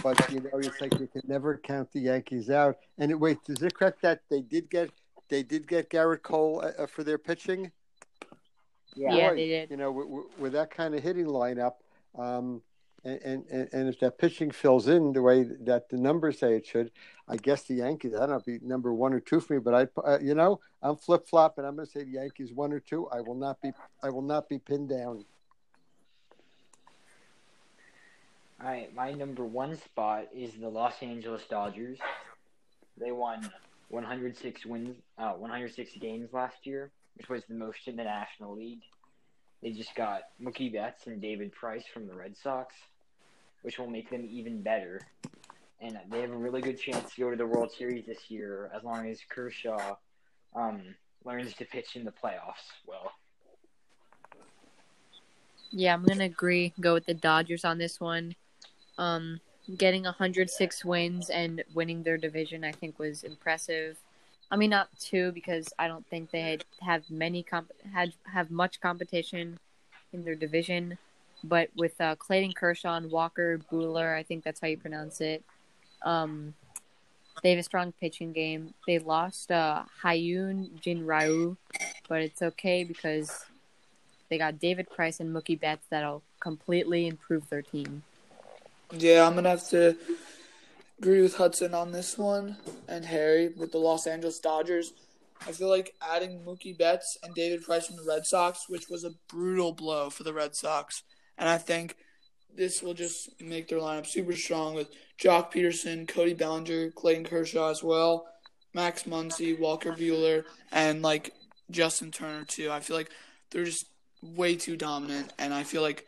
but 0.03 0.31
you 0.33 0.41
know 0.41 0.51
it's 0.55 0.81
like 0.81 0.99
you 0.99 1.07
can 1.07 1.23
never 1.27 1.57
count 1.59 1.93
the 1.93 2.01
Yankees 2.01 2.51
out. 2.51 2.79
And 2.99 3.21
wait, 3.21 3.39
is 3.49 3.63
it 3.63 3.75
correct 3.75 4.03
that 4.03 4.21
they 4.31 4.41
did 4.41 4.69
get 4.71 4.91
they 5.29 5.43
did 5.43 5.69
get 5.69 5.91
Gerrit 5.91 6.23
Cole 6.23 6.65
uh, 6.79 6.87
for 6.87 7.05
their 7.05 7.19
pitching? 7.19 7.71
Yeah, 8.95 9.11
Boy, 9.31 9.37
they 9.37 9.47
did. 9.49 9.71
You 9.71 9.77
know, 9.77 9.93
with, 9.93 10.09
with- 10.09 10.39
with 10.39 10.53
that 10.55 10.71
kind 10.71 10.95
of 10.95 11.03
hitting 11.03 11.27
lineup, 11.27 11.75
um, 12.19 12.63
and, 13.07 13.45
and 13.51 13.69
and 13.73 13.89
if 13.89 14.01
that 14.01 14.19
pitching 14.19 14.51
fills 14.51 14.89
in 14.89 15.13
the 15.13 15.23
way 15.23 15.45
that 15.45 15.89
the 15.89 15.97
numbers 15.97 16.39
say 16.41 16.57
it 16.57 16.67
should, 16.67 16.91
I 17.29 17.37
guess 17.37 17.63
the 17.63 17.75
Yankees. 17.75 18.15
I 18.15 18.21
don't 18.21 18.31
know, 18.31 18.37
if 18.37 18.45
be 18.45 18.59
number 18.63 18.93
one 18.93 19.13
or 19.13 19.21
two 19.21 19.41
for 19.41 19.55
me, 19.55 19.61
but 19.61 19.75
I, 19.75 20.01
uh, 20.05 20.19
you 20.21 20.35
know, 20.35 20.61
I'm 20.83 20.97
flip 20.97 21.29
flop, 21.29 21.59
and 21.59 21.67
I'm 21.67 21.77
going 21.77 21.87
to 21.87 21.93
say 21.93 22.05
the 22.05 22.13
Yankees 22.13 22.53
one 22.53 22.73
or 22.73 22.81
two. 22.81 23.09
I 23.09 23.21
will 23.21 23.35
not 23.35 23.61
be, 23.61 23.73
I 24.03 24.11
will 24.11 24.23
not 24.23 24.49
be 24.49 24.59
pinned 24.59 24.89
down. 24.89 25.25
All 28.61 28.69
right, 28.69 28.95
my 28.95 29.13
number 29.13 29.45
one 29.45 29.77
spot 29.77 30.29
is 30.35 30.55
the 30.55 30.69
Los 30.69 30.95
Angeles 31.03 31.43
Dodgers. 31.51 31.99
They 32.99 33.13
won 33.13 33.51
106 33.91 34.65
wins, 34.65 34.97
uh, 35.19 35.33
106 35.33 35.91
games 36.01 36.33
last 36.33 36.67
year, 36.67 36.91
which 37.17 37.29
was 37.29 37.43
the 37.49 37.55
most 37.55 37.87
in 37.87 37.97
the 37.97 38.05
National 38.05 38.57
League. 38.57 38.81
They 39.63 39.73
just 39.73 39.95
got 39.95 40.23
Mookie 40.41 40.73
Betts 40.73 41.07
and 41.07 41.21
David 41.21 41.53
Price 41.53 41.85
from 41.93 42.07
the 42.07 42.15
Red 42.15 42.37
Sox, 42.37 42.75
which 43.63 43.79
will 43.79 43.89
make 43.89 44.11
them 44.11 44.27
even 44.31 44.63
better. 44.63 45.01
And 45.81 45.99
they 46.11 46.21
have 46.21 46.31
a 46.31 46.37
really 46.37 46.63
good 46.63 46.81
chance 46.81 47.15
to 47.15 47.21
go 47.21 47.31
to 47.31 47.37
the 47.37 47.47
World 47.47 47.71
Series 47.71 48.07
this 48.07 48.31
year 48.31 48.71
as 48.75 48.83
long 48.83 49.09
as 49.09 49.21
Kershaw 49.29 49.97
um, 50.55 50.83
learns 51.25 51.55
to 51.55 51.65
pitch 51.65 51.97
in 51.97 52.05
the 52.05 52.13
playoffs 52.13 52.71
well. 52.87 53.13
Yeah, 55.71 55.95
I'm 55.95 56.05
gonna 56.05 56.25
agree. 56.25 56.73
Go 56.81 56.95
with 56.95 57.07
the 57.07 57.15
Dodgers 57.15 57.65
on 57.65 57.79
this 57.79 58.01
one. 58.01 58.35
Um, 58.99 59.41
getting 59.77 60.05
106 60.05 60.85
wins 60.85 61.29
and 61.29 61.63
winning 61.75 62.03
their 62.03 62.17
division, 62.17 62.65
I 62.65 62.73
think, 62.73 62.99
was 62.99 63.25
impressive. 63.25 63.99
I 64.51 64.57
mean, 64.57 64.71
not 64.71 64.89
two 65.01 65.33
because 65.33 65.73
I 65.79 65.89
don't 65.89 66.07
think 66.07 66.31
they 66.31 66.41
had 66.41 66.65
have 66.81 67.11
many 67.11 67.43
comp- 67.43 67.73
had 67.93 68.13
have 68.33 68.51
much 68.51 68.81
competition 68.81 69.59
in 70.13 70.25
their 70.25 70.37
division. 70.37 70.99
But 71.45 71.71
with 71.77 72.01
uh, 72.01 72.17
Clayton 72.17 72.53
Kershaw 72.53 72.97
and 72.97 73.11
Walker 73.11 73.61
Buehler, 73.71 74.17
I 74.17 74.23
think 74.23 74.45
that's 74.45 74.61
how 74.61 74.69
you 74.69 74.77
pronounce 74.77 75.21
it. 75.21 75.45
Um, 76.03 76.55
they 77.43 77.51
have 77.51 77.59
a 77.59 77.63
strong 77.63 77.93
pitching 77.93 78.33
game. 78.33 78.75
They 78.87 78.99
lost 78.99 79.51
uh, 79.53 79.85
Hyun 80.03 80.81
Jin 80.81 81.07
Ryu, 81.07 81.57
but 82.09 82.23
it's 82.23 82.43
okay 82.43 82.85
because 82.85 83.45
they 84.29 84.39
got 84.39 84.59
David 84.59 84.89
Price 84.91 85.21
and 85.21 85.35
Mookie 85.35 85.61
Betts 85.61 85.87
that'll 85.91 86.23
completely 86.41 87.07
improve 87.07 87.49
their 87.49 87.63
team. 87.63 88.03
Yeah, 88.93 89.27
I'm 89.27 89.43
to 89.43 89.49
have 89.49 89.69
to 89.71 89.97
agree 90.99 91.21
with 91.21 91.37
Hudson 91.37 91.75
on 91.75 91.93
this 91.93 92.17
one 92.17 92.57
and 92.89 93.05
Harry 93.05 93.49
with 93.49 93.73
the 93.73 93.79
Los 93.79 94.07
Angeles 94.07 94.39
Dodgers. 94.39 94.93
I 95.47 95.53
feel 95.53 95.69
like 95.69 95.95
adding 96.01 96.41
Mookie 96.47 96.77
Betts 96.77 97.19
and 97.23 97.35
David 97.35 97.63
Price 97.63 97.87
from 97.87 97.97
the 97.97 98.05
Red 98.09 98.25
Sox, 98.25 98.69
which 98.69 98.89
was 98.89 99.05
a 99.05 99.11
brutal 99.29 99.73
blow 99.73 100.09
for 100.09 100.23
the 100.23 100.33
Red 100.33 100.57
Sox, 100.57 101.03
and 101.39 101.49
I 101.49 101.59
think 101.59 101.97
this 102.55 102.83
will 102.83 102.95
just 102.95 103.41
make 103.41 103.69
their 103.69 103.79
lineup 103.79 104.07
super 104.07 104.35
strong 104.35 104.75
with 104.75 104.89
Joc 105.21 105.53
Pederson, 105.53 106.09
Cody 106.09 106.35
Bellinger, 106.35 106.91
Clayton 106.93 107.25
Kershaw 107.25 107.71
as 107.71 107.83
well, 107.83 108.27
Max 108.75 109.05
Muncy, 109.05 109.59
Walker 109.59 109.93
Buehler, 109.93 110.45
and 110.73 111.03
like 111.03 111.33
Justin 111.71 112.11
Turner 112.11 112.45
too. 112.45 112.71
I 112.71 112.81
feel 112.81 112.97
like 112.97 113.11
they're 113.51 113.65
just 113.65 113.87
way 114.23 114.57
too 114.57 114.77
dominant, 114.77 115.33
and 115.39 115.53
I 115.53 115.65
feel 115.65 115.83
like 115.83 116.07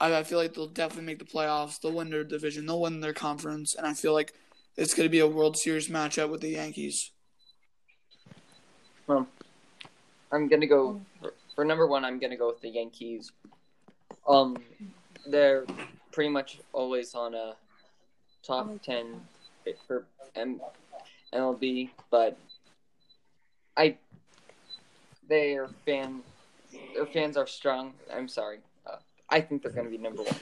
I, 0.00 0.14
I 0.14 0.22
feel 0.22 0.38
like 0.38 0.54
they'll 0.54 0.66
definitely 0.66 1.06
make 1.06 1.18
the 1.18 1.24
playoffs. 1.24 1.80
They'll 1.80 1.92
win 1.92 2.10
their 2.10 2.24
division. 2.24 2.66
They'll 2.66 2.80
win 2.80 3.00
their 3.00 3.12
conference, 3.12 3.74
and 3.74 3.86
I 3.86 3.94
feel 3.94 4.12
like 4.12 4.32
it's 4.76 4.94
going 4.94 5.06
to 5.06 5.10
be 5.10 5.20
a 5.20 5.26
World 5.26 5.56
Series 5.56 5.88
matchup 5.88 6.30
with 6.30 6.40
the 6.40 6.50
Yankees. 6.50 7.10
Well, 9.06 9.26
I'm 10.30 10.46
gonna 10.46 10.68
go 10.68 11.00
for, 11.20 11.32
for 11.56 11.64
number 11.64 11.86
one. 11.86 12.04
I'm 12.04 12.20
gonna 12.20 12.36
go 12.36 12.46
with 12.46 12.60
the 12.60 12.68
Yankees. 12.68 13.32
Um, 14.26 14.56
they're 15.26 15.64
pretty 16.12 16.30
much 16.30 16.60
always 16.72 17.14
on 17.14 17.34
a 17.34 17.54
top 18.42 18.70
ten 18.82 19.20
for 19.86 20.04
MLB, 21.32 21.90
but 22.10 22.36
I 23.76 23.96
their 25.28 25.68
fan 25.86 26.22
their 26.94 27.06
fans 27.06 27.36
are 27.36 27.46
strong. 27.46 27.94
I'm 28.12 28.28
sorry. 28.28 28.58
Uh, 28.86 28.96
I 29.28 29.40
think 29.40 29.62
they're 29.62 29.72
gonna 29.72 29.90
be 29.90 29.98
number 29.98 30.22
one. 30.22 30.36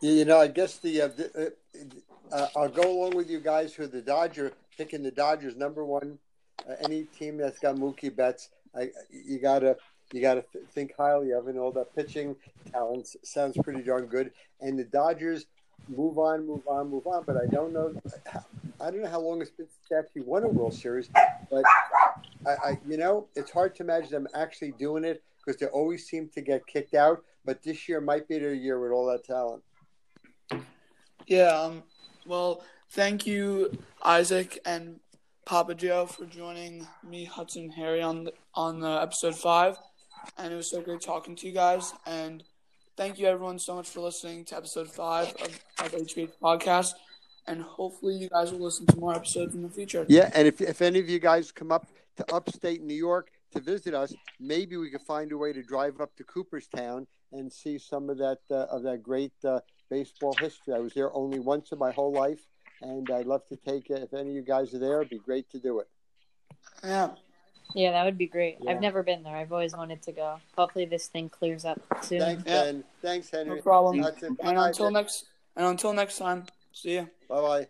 You 0.00 0.12
you 0.12 0.24
know, 0.24 0.38
I 0.38 0.48
guess 0.48 0.78
the, 0.78 1.02
uh, 1.02 1.08
uh, 1.38 2.34
uh, 2.34 2.48
I'll 2.56 2.68
go 2.68 2.90
along 2.90 3.16
with 3.16 3.30
you 3.30 3.40
guys 3.40 3.74
who 3.74 3.86
the 3.86 4.02
Dodger 4.02 4.52
picking 4.76 5.02
the 5.02 5.10
Dodgers 5.10 5.56
number 5.56 5.84
one. 5.84 6.18
Uh, 6.68 6.74
any 6.84 7.04
team 7.04 7.36
that's 7.36 7.58
got 7.58 7.76
Mookie 7.76 8.14
Betts, 8.14 8.50
I, 8.76 8.90
you 9.10 9.38
gotta 9.38 9.76
you 10.12 10.20
gotta 10.20 10.44
th- 10.52 10.64
think 10.72 10.92
highly 10.96 11.32
of, 11.32 11.48
and 11.48 11.58
all 11.58 11.72
that 11.72 11.94
pitching 11.94 12.36
talent 12.70 13.08
sounds 13.22 13.56
pretty 13.62 13.82
darn 13.82 14.06
good. 14.06 14.30
And 14.60 14.78
the 14.78 14.84
Dodgers 14.84 15.46
move 15.88 16.18
on, 16.18 16.46
move 16.46 16.66
on, 16.66 16.90
move 16.90 17.06
on. 17.06 17.24
But 17.26 17.36
I 17.36 17.46
don't 17.46 17.72
know, 17.72 17.94
I 18.80 18.90
don't 18.90 19.02
know 19.02 19.08
how 19.08 19.20
long 19.20 19.40
it's 19.40 19.50
been 19.50 19.66
since 19.66 19.88
they 19.90 19.96
actually 19.96 20.22
won 20.22 20.44
a 20.44 20.48
World 20.48 20.74
Series. 20.74 21.08
But 21.50 21.64
I, 22.46 22.50
I 22.50 22.78
you 22.86 22.96
know, 22.96 23.26
it's 23.34 23.50
hard 23.50 23.74
to 23.76 23.82
imagine 23.82 24.10
them 24.10 24.28
actually 24.34 24.72
doing 24.72 25.04
it 25.04 25.22
because 25.38 25.60
they 25.60 25.66
always 25.66 26.06
seem 26.06 26.28
to 26.34 26.40
get 26.40 26.66
kicked 26.66 26.94
out. 26.94 27.24
But 27.44 27.62
this 27.62 27.88
year 27.88 28.00
might 28.00 28.28
be 28.28 28.38
their 28.38 28.54
year 28.54 28.80
with 28.80 28.92
all 28.92 29.06
that 29.06 29.24
talent. 29.24 29.62
Yeah. 31.26 31.48
Um. 31.48 31.82
Well, 32.26 32.62
thank 32.90 33.26
you, 33.26 33.76
Isaac 34.02 34.58
and 34.64 35.00
Papa 35.44 35.74
Joe, 35.74 36.06
for 36.06 36.24
joining 36.24 36.86
me, 37.06 37.24
Hudson, 37.24 37.70
Harry 37.70 38.00
on 38.00 38.24
the, 38.24 38.32
on 38.54 38.80
the 38.80 39.02
episode 39.02 39.36
five, 39.36 39.76
and 40.38 40.52
it 40.52 40.56
was 40.56 40.70
so 40.70 40.80
great 40.80 41.00
talking 41.00 41.36
to 41.36 41.46
you 41.46 41.52
guys. 41.52 41.92
And 42.06 42.42
thank 42.96 43.18
you 43.18 43.26
everyone 43.26 43.58
so 43.58 43.74
much 43.76 43.88
for 43.88 44.00
listening 44.00 44.44
to 44.46 44.56
episode 44.56 44.90
five 44.90 45.28
of, 45.42 45.60
of 45.80 45.92
HBH 45.92 46.32
podcast. 46.42 46.92
and 47.46 47.62
hopefully 47.62 48.14
you 48.14 48.28
guys 48.28 48.52
will 48.52 48.60
listen 48.60 48.86
to 48.86 48.96
more 48.96 49.14
episodes 49.14 49.54
in 49.54 49.62
the 49.62 49.68
future. 49.68 50.06
Yeah, 50.08 50.30
and 50.34 50.46
if 50.48 50.60
if 50.60 50.80
any 50.82 50.98
of 50.98 51.08
you 51.08 51.18
guys 51.18 51.52
come 51.52 51.70
up 51.72 51.86
to 52.16 52.34
upstate 52.34 52.82
New 52.82 52.94
York 52.94 53.30
to 53.52 53.60
visit 53.60 53.94
us, 53.94 54.14
maybe 54.40 54.76
we 54.76 54.90
could 54.90 55.02
find 55.02 55.30
a 55.32 55.36
way 55.36 55.52
to 55.52 55.62
drive 55.62 56.00
up 56.00 56.14
to 56.16 56.24
Cooperstown 56.24 57.06
and 57.32 57.52
see 57.52 57.78
some 57.78 58.08
of 58.10 58.18
that 58.18 58.38
uh, 58.50 58.66
of 58.70 58.82
that 58.84 59.02
great 59.02 59.32
uh, 59.44 59.60
baseball 59.90 60.34
history. 60.40 60.74
I 60.74 60.78
was 60.78 60.94
there 60.94 61.14
only 61.14 61.38
once 61.38 61.72
in 61.72 61.78
my 61.78 61.92
whole 61.92 62.12
life, 62.12 62.40
and 62.80 63.08
I'd 63.10 63.26
love 63.26 63.46
to 63.48 63.56
take 63.56 63.90
it. 63.90 64.02
If 64.02 64.14
any 64.14 64.30
of 64.30 64.36
you 64.36 64.42
guys 64.42 64.72
are 64.74 64.78
there, 64.78 64.98
it'd 65.00 65.10
be 65.10 65.18
great 65.18 65.50
to 65.50 65.58
do 65.58 65.80
it. 65.80 65.88
Yeah. 66.82 67.10
Yeah, 67.74 67.90
that 67.90 68.04
would 68.04 68.16
be 68.16 68.26
great. 68.26 68.58
Yeah. 68.60 68.70
I've 68.70 68.80
never 68.80 69.02
been 69.02 69.24
there. 69.24 69.36
I've 69.36 69.52
always 69.52 69.76
wanted 69.76 70.00
to 70.02 70.12
go. 70.12 70.38
Hopefully, 70.56 70.84
this 70.84 71.08
thing 71.08 71.28
clears 71.28 71.64
up 71.64 71.80
soon. 72.02 72.20
Thanks, 72.20 72.42
Yeah. 72.46 72.62
Ben. 72.62 72.84
Thanks, 73.02 73.30
Henry. 73.30 73.56
No 73.56 73.62
problem. 73.62 74.00
That's. 74.00 74.22
And 74.22 74.38
until 74.40 74.90
next 74.90 75.26
and 75.56 75.66
until 75.66 75.92
next 75.92 76.18
time, 76.18 76.44
see 76.72 76.94
ya. 76.94 77.04
Bye 77.28 77.40
bye. 77.40 77.68